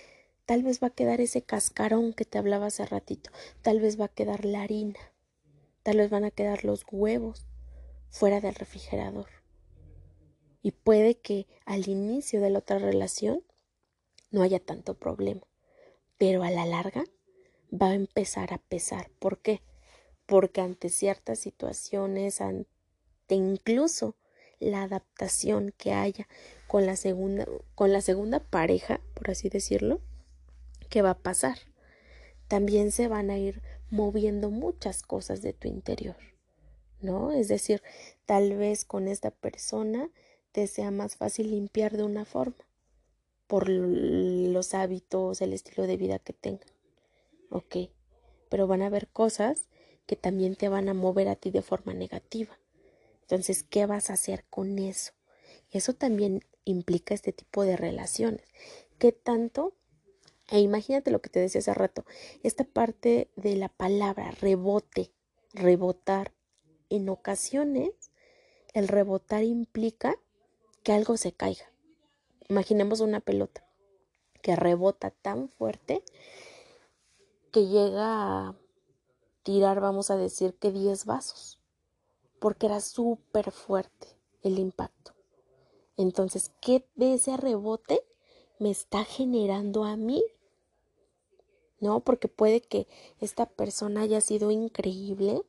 Tal 0.50 0.64
vez 0.64 0.83
va 0.83 0.88
a 0.88 0.94
quedar 0.94 1.20
ese 1.20 1.42
cascarón 1.42 2.12
que 2.12 2.24
te 2.24 2.37
hablaba 2.37 2.66
hace 2.66 2.85
ratito. 2.85 3.30
Tal 3.62 3.78
vez 3.78 4.00
va 4.00 4.06
a 4.06 4.12
quedar 4.12 4.44
la 4.44 4.62
harina. 4.62 4.98
Tal 5.85 5.98
vez 5.98 6.11
van 6.11 6.24
a 6.24 6.33
quedar 6.33 6.64
los 6.64 6.85
huevos 6.90 7.46
fuera 8.09 8.40
del 8.40 8.56
refrigerador. 8.56 9.28
Y 10.61 10.72
puede 10.72 11.14
que 11.14 11.46
al 11.66 11.87
inicio 11.87 12.40
de 12.40 12.50
la 12.50 12.59
otra 12.59 12.80
relación 12.80 13.44
no 14.33 14.42
haya 14.42 14.59
tanto 14.59 14.98
problema. 14.98 15.42
Pero 16.18 16.42
a 16.42 16.50
la 16.50 16.66
larga 16.66 17.04
va 17.72 17.90
a 17.90 17.94
empezar 17.94 18.52
a 18.52 18.59
pesar. 18.59 19.09
¿Por 19.20 19.38
qué? 19.38 19.62
Porque 20.26 20.62
ante 20.62 20.88
ciertas 20.88 21.38
situaciones, 21.38 22.40
ante 22.40 22.66
incluso 23.28 24.16
la 24.61 24.83
adaptación 24.83 25.75
que 25.77 25.92
haya 25.92 26.29
con 26.68 26.87
la 26.87 26.94
segunda, 26.96 27.46
con 27.75 27.92
la 27.92 28.01
segunda 28.01 28.38
pareja, 28.38 29.01
por 29.14 29.31
así 29.31 29.49
decirlo, 29.49 30.01
¿qué 30.88 31.03
va 31.03 31.11
a 31.11 31.18
pasar? 31.18 31.59
También 32.46 32.92
se 32.92 33.09
van 33.09 33.31
a 33.31 33.38
ir 33.38 33.62
moviendo 33.90 34.51
muchas 34.51 35.03
cosas 35.03 35.42
de 35.42 35.53
tu 35.53 35.66
interior, 35.66 36.16
¿no? 37.01 37.33
Es 37.33 37.49
decir, 37.49 37.83
tal 38.27 38.57
vez 38.57 38.85
con 38.85 39.09
esta 39.09 39.31
persona 39.31 40.11
te 40.53 40.66
sea 40.66 40.90
más 40.90 41.16
fácil 41.16 41.51
limpiar 41.51 41.96
de 41.96 42.05
una 42.05 42.25
forma 42.25 42.64
por 43.51 43.68
los 43.68 44.75
hábitos, 44.75 45.40
el 45.40 45.53
estilo 45.53 45.88
de 45.88 45.96
vida 45.96 46.20
que 46.20 46.33
tengan. 46.33 46.68
Ok, 47.51 47.77
pero 48.49 48.68
van 48.68 48.83
a 48.83 48.87
haber 48.87 49.09
cosas 49.09 49.64
que 50.07 50.14
también 50.14 50.55
te 50.55 50.68
van 50.68 50.88
a 50.88 50.94
mover 50.94 51.29
a 51.29 51.35
ti 51.35 51.51
de 51.51 51.61
forma 51.61 51.92
negativa. 51.92 52.60
Entonces, 53.31 53.62
¿qué 53.62 53.87
vas 53.87 54.11
a 54.11 54.14
hacer 54.14 54.45
con 54.51 54.79
eso? 54.79 55.12
Eso 55.71 55.95
también 55.95 56.45
implica 56.64 57.14
este 57.14 57.33
tipo 57.33 57.64
de 57.64 57.77
relaciones. 57.77 58.43
¿Qué 58.99 59.12
tanto 59.12 59.75
e 60.51 60.59
imagínate 60.59 61.12
lo 61.12 61.21
que 61.23 61.31
te 61.31 61.38
decía 61.38 61.61
hace 61.61 61.73
rato, 61.75 62.05
esta 62.43 62.64
parte 62.64 63.31
de 63.37 63.55
la 63.55 63.69
palabra 63.69 64.33
rebote, 64.33 65.12
rebotar. 65.53 66.33
En 66.88 67.09
ocasiones, 67.09 67.93
el 68.75 68.88
rebotar 68.88 69.45
implica 69.45 70.16
que 70.83 70.93
algo 70.93 71.16
se 71.16 71.31
caiga. 71.31 71.71
Imaginemos 72.49 72.99
una 72.99 73.21
pelota 73.21 73.64
que 74.43 74.57
rebota 74.57 75.12
tan 75.12 75.51
fuerte 75.51 76.03
que 77.53 77.69
llega 77.69 78.49
a 78.49 78.57
tirar, 79.45 79.81
vamos 79.81 80.11
a 80.11 80.16
decir, 80.16 80.55
que 80.55 80.73
10 80.73 81.05
vasos, 81.05 81.60
porque 82.40 82.66
era 82.66 82.81
súper 82.81 83.53
fuerte 83.53 84.09
el 84.42 84.59
impacto. 84.59 85.12
Entonces, 85.96 86.50
¿qué 86.61 86.85
de 86.96 87.14
ese 87.14 87.37
rebote 87.37 88.03
me 88.59 88.70
está 88.70 89.05
generando 89.05 89.85
a 89.85 89.96
mí 89.96 90.22
¿no? 91.81 92.00
Porque 92.00 92.29
puede 92.29 92.61
que 92.61 92.87
esta 93.18 93.46
persona 93.46 94.03
haya 94.03 94.20
sido 94.20 94.50
increíble, 94.50 95.42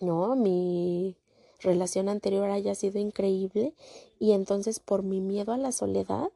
¿no? 0.00 0.36
Mi 0.36 1.16
relación 1.60 2.08
anterior 2.08 2.50
haya 2.50 2.74
sido 2.74 2.98
increíble 2.98 3.74
y 4.18 4.32
entonces 4.32 4.80
por 4.80 5.02
mi 5.02 5.20
miedo 5.20 5.52
a 5.52 5.56
la 5.56 5.72
soledad 5.72 6.30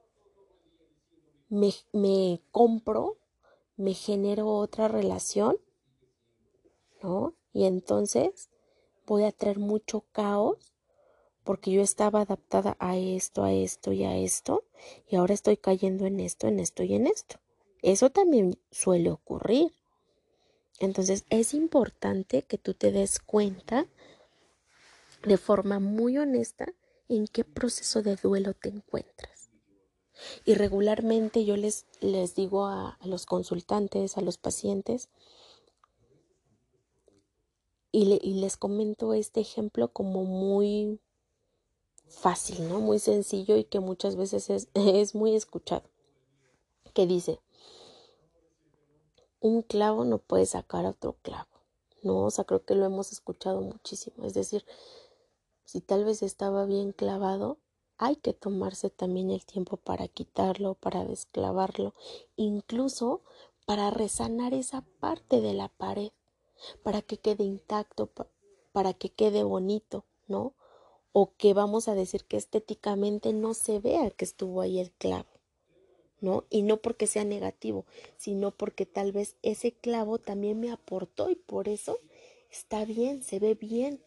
me, 1.48 1.72
me 1.92 2.40
compro, 2.50 3.18
me 3.76 3.94
genero 3.94 4.48
otra 4.48 4.88
relación, 4.88 5.58
¿no? 7.02 7.34
Y 7.52 7.64
entonces 7.64 8.48
voy 9.06 9.24
a 9.24 9.32
traer 9.32 9.58
mucho 9.58 10.04
caos 10.12 10.72
porque 11.44 11.72
yo 11.72 11.82
estaba 11.82 12.20
adaptada 12.20 12.76
a 12.78 12.96
esto, 12.96 13.42
a 13.42 13.52
esto 13.52 13.92
y 13.92 14.04
a 14.04 14.16
esto, 14.16 14.64
y 15.08 15.16
ahora 15.16 15.34
estoy 15.34 15.56
cayendo 15.56 16.06
en 16.06 16.20
esto, 16.20 16.46
en 16.46 16.60
esto 16.60 16.82
y 16.84 16.94
en 16.94 17.06
esto. 17.06 17.40
Eso 17.82 18.10
también 18.10 18.58
suele 18.70 19.10
ocurrir. 19.10 19.72
Entonces 20.78 21.24
es 21.30 21.52
importante 21.54 22.42
que 22.42 22.58
tú 22.58 22.74
te 22.74 22.92
des 22.92 23.18
cuenta 23.18 23.86
de 25.24 25.36
forma 25.36 25.78
muy 25.80 26.18
honesta 26.18 26.72
en 27.08 27.26
qué 27.26 27.44
proceso 27.44 28.02
de 28.02 28.16
duelo 28.16 28.54
te 28.54 28.68
encuentras. 28.68 29.50
Y 30.44 30.54
regularmente 30.54 31.44
yo 31.44 31.56
les, 31.56 31.86
les 32.00 32.34
digo 32.34 32.66
a, 32.66 32.98
los 33.04 33.26
consultantes, 33.26 34.16
a 34.16 34.20
los 34.20 34.38
pacientes, 34.38 35.08
y, 37.92 38.18
y, 38.22 38.34
les 38.34 38.56
comento 38.56 39.12
este 39.14 39.40
ejemplo 39.40 39.92
como 39.92 40.24
muy 40.24 40.98
fácil, 42.08 42.68
¿no? 42.68 42.80
Muy 42.80 42.98
sencillo 42.98 43.56
y 43.56 43.64
que 43.64 43.80
muchas 43.80 44.16
veces 44.16 44.50
es, 44.50 44.68
es 44.74 45.14
muy 45.14 45.34
escuchado. 45.34 45.84
Que 46.94 47.06
dice, 47.06 47.40
un 49.40 49.62
clavo 49.62 50.04
no 50.04 50.18
puede 50.18 50.46
sacar 50.46 50.86
otro 50.86 51.16
clavo. 51.22 51.48
No, 52.02 52.24
o 52.24 52.30
sea, 52.30 52.44
creo 52.44 52.64
que 52.64 52.74
lo 52.74 52.84
hemos 52.84 53.12
escuchado 53.12 53.60
muchísimo. 53.60 54.24
Es 54.24 54.34
decir, 54.34 54.64
si 55.64 55.80
tal 55.80 56.04
vez 56.04 56.22
estaba 56.22 56.64
bien 56.64 56.92
clavado, 56.92 57.58
hay 57.98 58.16
que 58.16 58.32
tomarse 58.32 58.90
también 58.90 59.30
el 59.30 59.44
tiempo 59.46 59.76
para 59.76 60.08
quitarlo, 60.08 60.74
para 60.74 61.04
desclavarlo, 61.04 61.94
incluso 62.36 63.22
para 63.64 63.90
resanar 63.90 64.54
esa 64.54 64.84
parte 64.98 65.40
de 65.40 65.54
la 65.54 65.68
pared, 65.68 66.10
para 66.82 67.02
que 67.02 67.18
quede 67.18 67.44
intacto, 67.44 68.10
para 68.72 68.94
que 68.94 69.10
quede 69.10 69.42
bonito, 69.42 70.04
¿no? 70.28 70.54
O 71.12 71.32
que 71.36 71.54
vamos 71.54 71.88
a 71.88 71.94
decir 71.94 72.24
que 72.24 72.36
estéticamente 72.36 73.32
no 73.32 73.54
se 73.54 73.80
vea 73.80 74.10
que 74.10 74.24
estuvo 74.24 74.60
ahí 74.60 74.78
el 74.78 74.90
clavo. 74.92 75.28
¿no? 76.22 76.44
Y 76.50 76.62
no 76.62 76.76
porque 76.78 77.06
sea 77.08 77.24
negativo, 77.24 77.84
sino 78.16 78.52
porque 78.52 78.86
tal 78.86 79.10
vez 79.10 79.34
ese 79.42 79.72
clavo 79.72 80.18
también 80.18 80.60
me 80.60 80.70
aportó 80.70 81.28
y 81.28 81.34
por 81.34 81.68
eso 81.68 81.98
está 82.48 82.84
bien, 82.84 83.24
se 83.24 83.40
ve 83.40 83.54
bien. 83.54 84.00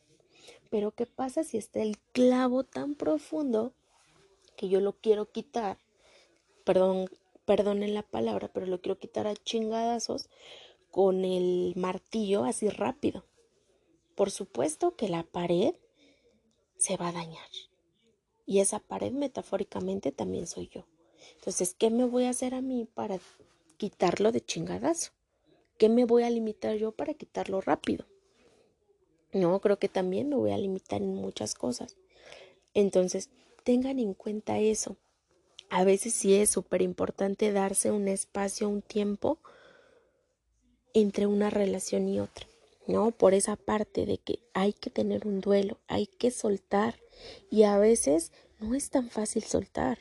Pero 0.69 0.91
¿qué 0.91 1.05
pasa 1.05 1.43
si 1.43 1.57
está 1.57 1.81
el 1.81 1.97
clavo 2.13 2.63
tan 2.63 2.95
profundo 2.95 3.73
que 4.55 4.69
yo 4.69 4.79
lo 4.79 4.93
quiero 4.93 5.29
quitar? 5.29 5.77
Perdón, 6.63 7.09
perdonen 7.45 7.93
la 7.93 8.03
palabra, 8.03 8.49
pero 8.51 8.65
lo 8.65 8.81
quiero 8.81 8.97
quitar 8.97 9.27
a 9.27 9.35
chingadazos 9.35 10.29
con 10.95 11.25
el 11.25 11.73
martillo 11.75 12.45
así 12.45 12.69
rápido. 12.69 13.25
Por 14.15 14.31
supuesto 14.31 14.95
que 14.95 15.09
la 15.09 15.23
pared 15.23 15.75
se 16.77 16.95
va 16.95 17.09
a 17.09 17.11
dañar. 17.11 17.49
Y 18.45 18.59
esa 18.59 18.79
pared 18.79 19.11
metafóricamente 19.11 20.13
también 20.13 20.47
soy 20.47 20.69
yo. 20.69 20.85
Entonces, 21.33 21.75
¿qué 21.77 21.89
me 21.89 22.05
voy 22.05 22.23
a 22.23 22.29
hacer 22.29 22.55
a 22.55 22.61
mí 22.61 22.87
para 22.93 23.19
quitarlo 23.75 24.31
de 24.31 24.39
chingadazo? 24.39 25.11
¿Qué 25.77 25.89
me 25.89 26.05
voy 26.05 26.23
a 26.23 26.29
limitar 26.29 26.77
yo 26.77 26.93
para 26.93 27.13
quitarlo 27.13 27.59
rápido? 27.59 28.05
No, 29.33 29.59
creo 29.59 29.77
que 29.79 29.89
también 29.89 30.29
me 30.29 30.37
voy 30.37 30.51
a 30.51 30.57
limitar 30.57 31.01
en 31.01 31.13
muchas 31.13 31.55
cosas. 31.55 31.97
Entonces, 32.73 33.29
tengan 33.65 33.99
en 33.99 34.13
cuenta 34.13 34.59
eso. 34.59 34.95
A 35.69 35.83
veces 35.83 36.13
sí 36.13 36.35
es 36.35 36.51
súper 36.51 36.81
importante 36.81 37.51
darse 37.51 37.91
un 37.91 38.07
espacio, 38.07 38.69
un 38.69 38.81
tiempo 38.81 39.39
entre 40.95 41.27
una 41.27 41.49
relación 41.49 42.07
y 42.07 42.21
otra, 42.21 42.47
¿no? 42.87 43.11
Por 43.11 43.33
esa 43.33 43.57
parte 43.57 44.05
de 44.05 44.17
que 44.17 44.39
hay 44.53 44.71
que 44.71 44.89
tener 44.89 45.27
un 45.27 45.41
duelo, 45.41 45.77
hay 45.87 46.07
que 46.07 46.31
soltar 46.31 46.95
y 47.51 47.63
a 47.63 47.77
veces 47.77 48.31
no 48.59 48.73
es 48.75 48.89
tan 48.89 49.09
fácil 49.09 49.43
soltar. 49.43 49.99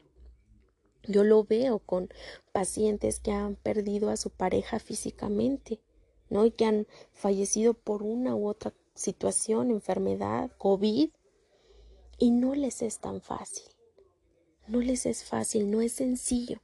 Yo 1.02 1.24
lo 1.24 1.42
veo 1.42 1.80
con 1.80 2.08
pacientes 2.52 3.18
que 3.18 3.32
han 3.32 3.56
perdido 3.56 4.08
a 4.08 4.16
su 4.16 4.30
pareja 4.30 4.78
físicamente, 4.78 5.80
¿no? 6.30 6.46
Y 6.46 6.52
que 6.52 6.64
han 6.64 6.86
fallecido 7.12 7.74
por 7.74 8.04
una 8.04 8.36
u 8.36 8.46
otra 8.46 8.72
situación, 8.94 9.72
enfermedad, 9.72 10.52
COVID, 10.58 11.10
y 12.18 12.30
no 12.30 12.54
les 12.54 12.82
es 12.82 13.00
tan 13.00 13.20
fácil. 13.20 13.64
No 14.68 14.80
les 14.80 15.06
es 15.06 15.24
fácil, 15.24 15.72
no 15.72 15.80
es 15.80 15.92
sencillo. 15.92 16.60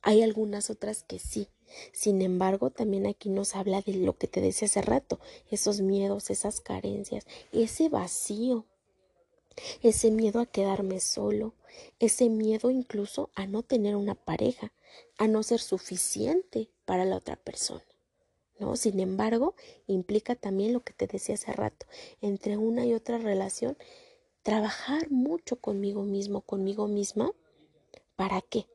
Hay 0.00 0.22
algunas 0.22 0.70
otras 0.70 1.04
que 1.04 1.18
sí. 1.18 1.48
Sin 1.92 2.22
embargo, 2.22 2.70
también 2.70 3.06
aquí 3.06 3.28
nos 3.28 3.54
habla 3.54 3.80
de 3.82 3.94
lo 3.94 4.16
que 4.16 4.28
te 4.28 4.40
decía 4.40 4.66
hace 4.66 4.82
rato, 4.82 5.20
esos 5.50 5.80
miedos, 5.80 6.30
esas 6.30 6.60
carencias, 6.60 7.26
ese 7.52 7.88
vacío, 7.88 8.66
ese 9.82 10.10
miedo 10.10 10.40
a 10.40 10.46
quedarme 10.46 11.00
solo, 11.00 11.54
ese 11.98 12.28
miedo 12.28 12.70
incluso 12.70 13.30
a 13.34 13.46
no 13.46 13.62
tener 13.62 13.96
una 13.96 14.14
pareja, 14.14 14.72
a 15.18 15.26
no 15.28 15.42
ser 15.42 15.60
suficiente 15.60 16.68
para 16.84 17.04
la 17.04 17.16
otra 17.16 17.36
persona. 17.36 17.84
¿No? 18.58 18.76
Sin 18.76 19.00
embargo, 19.00 19.54
implica 19.86 20.36
también 20.36 20.72
lo 20.72 20.84
que 20.84 20.92
te 20.92 21.06
decía 21.06 21.34
hace 21.34 21.52
rato, 21.52 21.86
entre 22.20 22.56
una 22.56 22.86
y 22.86 22.94
otra 22.94 23.18
relación, 23.18 23.76
trabajar 24.42 25.10
mucho 25.10 25.56
conmigo 25.56 26.02
mismo, 26.02 26.42
conmigo 26.42 26.86
misma. 26.86 27.32
¿Para 28.14 28.40
qué? 28.40 28.66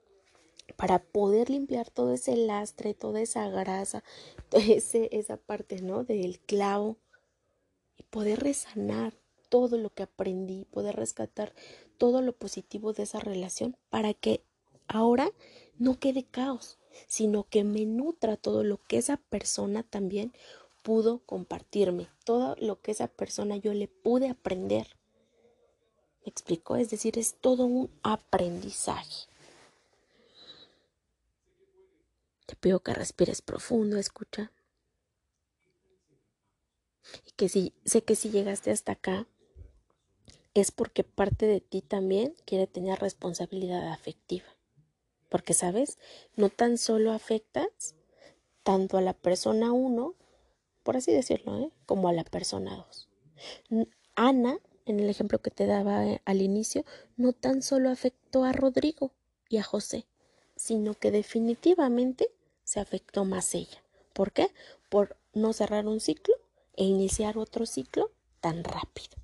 Para 0.76 1.00
poder 1.00 1.50
limpiar 1.50 1.90
todo 1.90 2.14
ese 2.14 2.36
lastre, 2.36 2.94
toda 2.94 3.22
esa 3.22 3.48
grasa, 3.50 4.04
ese, 4.52 5.10
esa 5.12 5.38
parte, 5.38 5.82
¿no? 5.82 6.04
Del 6.04 6.40
clavo 6.40 6.98
y 7.98 8.04
poder 8.04 8.40
resanar 8.40 9.14
todo 9.50 9.78
lo 9.78 9.90
que 9.90 10.04
aprendí, 10.04 10.66
poder 10.66 10.96
rescatar 10.96 11.54
todo 11.98 12.22
lo 12.22 12.34
positivo 12.34 12.94
de 12.94 13.04
esa 13.04 13.20
relación 13.20 13.76
para 13.90 14.14
que 14.14 14.42
ahora 14.88 15.32
no 15.80 16.00
quede 16.00 16.24
caos, 16.24 16.78
sino 17.08 17.44
que 17.44 17.64
me 17.64 17.86
nutra 17.86 18.38
todo 18.38 18.64
lo 18.64 18.78
que 18.78 18.98
esa 18.98 19.18
persona 19.18 19.84
también 19.84 20.34
pudo 20.84 21.20
compartirme, 21.26 22.08
todo 22.24 22.56
lo 22.60 22.82
que 22.82 22.92
esa 22.92 23.08
persona 23.08 23.58
yo 23.58 23.74
le 23.74 23.88
pude 23.88 24.30
aprender. 24.30 24.88
¿Me 26.26 26.30
explico? 26.30 26.76
Es 26.76 26.90
decir, 26.90 27.18
es 27.18 27.36
todo 27.36 27.66
un 27.66 27.90
aprendizaje. 28.04 29.28
Te 32.48 32.56
pido 32.56 32.80
que 32.80 32.94
respires 32.94 33.44
profundo, 33.44 33.98
escucha. 33.98 34.52
Y 37.26 37.32
que 37.34 37.50
si 37.50 37.74
sé 37.86 38.04
que 38.04 38.16
si 38.16 38.32
llegaste 38.32 38.72
hasta 38.72 38.94
acá 38.94 39.28
es 40.54 40.72
porque 40.72 41.04
parte 41.04 41.46
de 41.46 41.62
ti 41.62 41.82
también 41.82 42.36
quiere 42.46 42.66
tener 42.66 43.00
responsabilidad 43.00 43.92
afectiva. 43.92 44.48
Porque, 45.30 45.54
¿sabes? 45.54 46.00
No 46.36 46.50
tan 46.50 46.80
solo 46.80 47.12
afectas 47.12 47.96
tanto 48.64 48.98
a 48.98 49.02
la 49.02 49.14
persona 49.14 49.72
1, 49.72 50.16
por 50.84 50.98
así 50.98 51.12
decirlo, 51.12 51.60
¿eh? 51.60 51.70
como 51.86 52.08
a 52.08 52.14
la 52.14 52.24
persona 52.24 52.76
2. 53.70 53.88
Ana, 54.16 54.60
en 54.86 55.00
el 55.00 55.10
ejemplo 55.10 55.40
que 55.40 55.52
te 55.52 55.68
daba 55.68 56.08
eh, 56.08 56.22
al 56.26 56.42
inicio, 56.42 56.86
no 57.18 57.34
tan 57.34 57.62
solo 57.62 57.90
afectó 57.90 58.44
a 58.44 58.54
Rodrigo 58.54 59.12
y 59.50 59.58
a 59.58 59.64
José, 59.64 60.08
sino 60.56 60.94
que 60.96 61.12
definitivamente 61.12 62.32
se 62.68 62.82
afectó 62.82 63.24
más 63.24 63.56
ella. 63.56 63.82
¿Por 64.12 64.34
qué? 64.34 64.52
Por 64.90 65.16
no 65.34 65.54
cerrar 65.54 65.88
un 65.88 66.02
ciclo 66.02 66.36
e 66.76 66.84
iniciar 66.84 67.38
otro 67.38 67.66
ciclo 67.66 68.12
tan 68.42 68.66
rápido. 68.66 69.16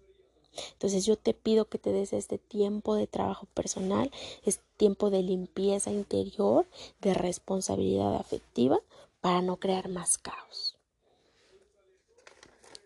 Entonces 0.71 1.05
yo 1.05 1.17
te 1.17 1.33
pido 1.33 1.65
que 1.65 1.77
te 1.77 1.91
des 1.91 2.13
este 2.13 2.37
tiempo 2.37 2.95
de 2.95 3.05
trabajo 3.05 3.47
personal, 3.47 4.09
este 4.45 4.63
tiempo 4.77 5.09
de 5.09 5.23
limpieza 5.23 5.91
interior, 5.91 6.65
de 7.01 7.13
responsabilidad 7.13 8.15
afectiva 8.15 8.79
para 9.19 9.41
no 9.41 9.57
crear 9.57 9.89
más 9.89 10.17
caos. 10.17 10.77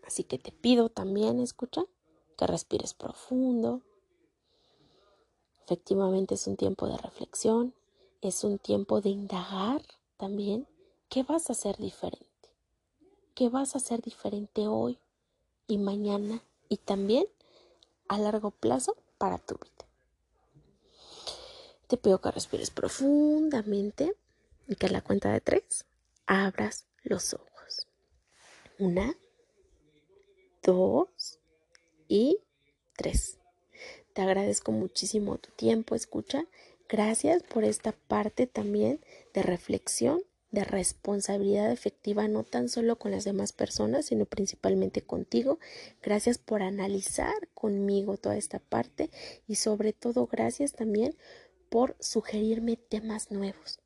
Así 0.07 0.23
que 0.23 0.39
te 0.39 0.51
pido 0.51 0.89
también, 0.89 1.39
escucha, 1.39 1.83
que 2.35 2.47
respires 2.47 2.95
profundo. 2.95 3.81
Efectivamente 5.65 6.33
es 6.33 6.47
un 6.47 6.57
tiempo 6.57 6.87
de 6.87 6.97
reflexión, 6.97 7.75
es 8.21 8.43
un 8.43 8.57
tiempo 8.57 9.01
de 9.01 9.09
indagar 9.09 9.83
también 10.17 10.67
qué 11.09 11.23
vas 11.23 11.49
a 11.49 11.53
hacer 11.53 11.77
diferente, 11.77 12.27
qué 13.35 13.49
vas 13.49 13.75
a 13.75 13.77
hacer 13.77 14.01
diferente 14.01 14.67
hoy 14.67 14.99
y 15.67 15.77
mañana 15.77 16.43
y 16.69 16.77
también 16.77 17.27
a 18.07 18.17
largo 18.17 18.51
plazo 18.51 18.95
para 19.17 19.37
tu 19.37 19.55
vida. 19.55 19.87
Te 21.87 21.97
pido 21.97 22.19
que 22.19 22.31
respires 22.31 22.69
profundamente 22.69 24.15
y 24.67 24.75
que 24.75 24.87
a 24.87 24.91
la 24.91 25.01
cuenta 25.01 25.31
de 25.31 25.39
tres 25.39 25.85
abras 26.25 26.85
los 27.03 27.33
ojos. 27.33 27.87
Una, 28.77 29.15
dos 30.61 31.39
y 32.09 32.39
tres. 32.97 33.39
Te 34.13 34.21
agradezco 34.21 34.71
muchísimo 34.71 35.37
tu 35.37 35.51
tiempo, 35.51 35.95
escucha. 35.95 36.45
Gracias 36.89 37.43
por 37.43 37.63
esta 37.63 37.91
parte 37.91 38.47
también 38.47 38.99
de 39.33 39.43
reflexión 39.43 40.21
de 40.51 40.63
responsabilidad 40.63 41.71
efectiva 41.71 42.27
no 42.27 42.43
tan 42.43 42.69
solo 42.69 42.97
con 42.97 43.11
las 43.11 43.25
demás 43.25 43.51
personas, 43.51 44.05
sino 44.05 44.25
principalmente 44.25 45.01
contigo. 45.01 45.59
Gracias 46.01 46.37
por 46.37 46.61
analizar 46.61 47.49
conmigo 47.53 48.17
toda 48.17 48.37
esta 48.37 48.59
parte 48.59 49.09
y 49.47 49.55
sobre 49.55 49.93
todo 49.93 50.25
gracias 50.27 50.73
también 50.73 51.15
por 51.69 51.95
sugerirme 51.99 52.77
temas 52.77 53.29
nuevos. 53.29 53.79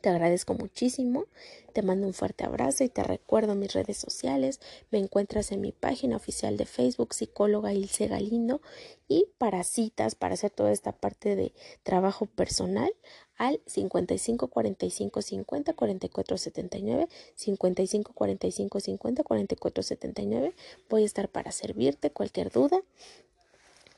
Te 0.00 0.08
agradezco 0.08 0.54
muchísimo, 0.54 1.26
te 1.74 1.82
mando 1.82 2.06
un 2.06 2.14
fuerte 2.14 2.44
abrazo 2.44 2.84
y 2.84 2.88
te 2.88 3.02
recuerdo 3.02 3.54
mis 3.54 3.74
redes 3.74 3.98
sociales. 3.98 4.58
Me 4.90 4.98
encuentras 4.98 5.52
en 5.52 5.60
mi 5.60 5.72
página 5.72 6.16
oficial 6.16 6.56
de 6.56 6.64
Facebook, 6.64 7.12
psicóloga 7.12 7.74
Ilse 7.74 8.06
Galindo, 8.06 8.62
y 9.08 9.26
para 9.36 9.62
citas, 9.62 10.14
para 10.14 10.34
hacer 10.34 10.50
toda 10.52 10.72
esta 10.72 10.92
parte 10.92 11.36
de 11.36 11.52
trabajo 11.82 12.24
personal, 12.24 12.90
al 13.36 13.60
55 13.66 14.48
45 14.48 15.22
50 15.22 15.72
44 15.74 16.38
79, 16.38 17.08
55 17.34 18.12
45 18.14 18.80
50 18.80 19.22
44 19.22 19.82
79. 19.82 20.54
Voy 20.88 21.02
a 21.02 21.06
estar 21.06 21.28
para 21.28 21.52
servirte 21.52 22.10
cualquier 22.10 22.50
duda 22.50 22.80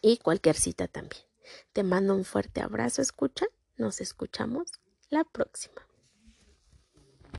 y 0.00 0.16
cualquier 0.16 0.56
cita 0.56 0.88
también. 0.88 1.22
Te 1.72 1.84
mando 1.84 2.14
un 2.14 2.24
fuerte 2.24 2.60
abrazo, 2.60 3.02
escucha. 3.02 3.46
Nos 3.76 4.00
escuchamos 4.00 4.68
la 5.10 5.24
próxima. 5.24 5.91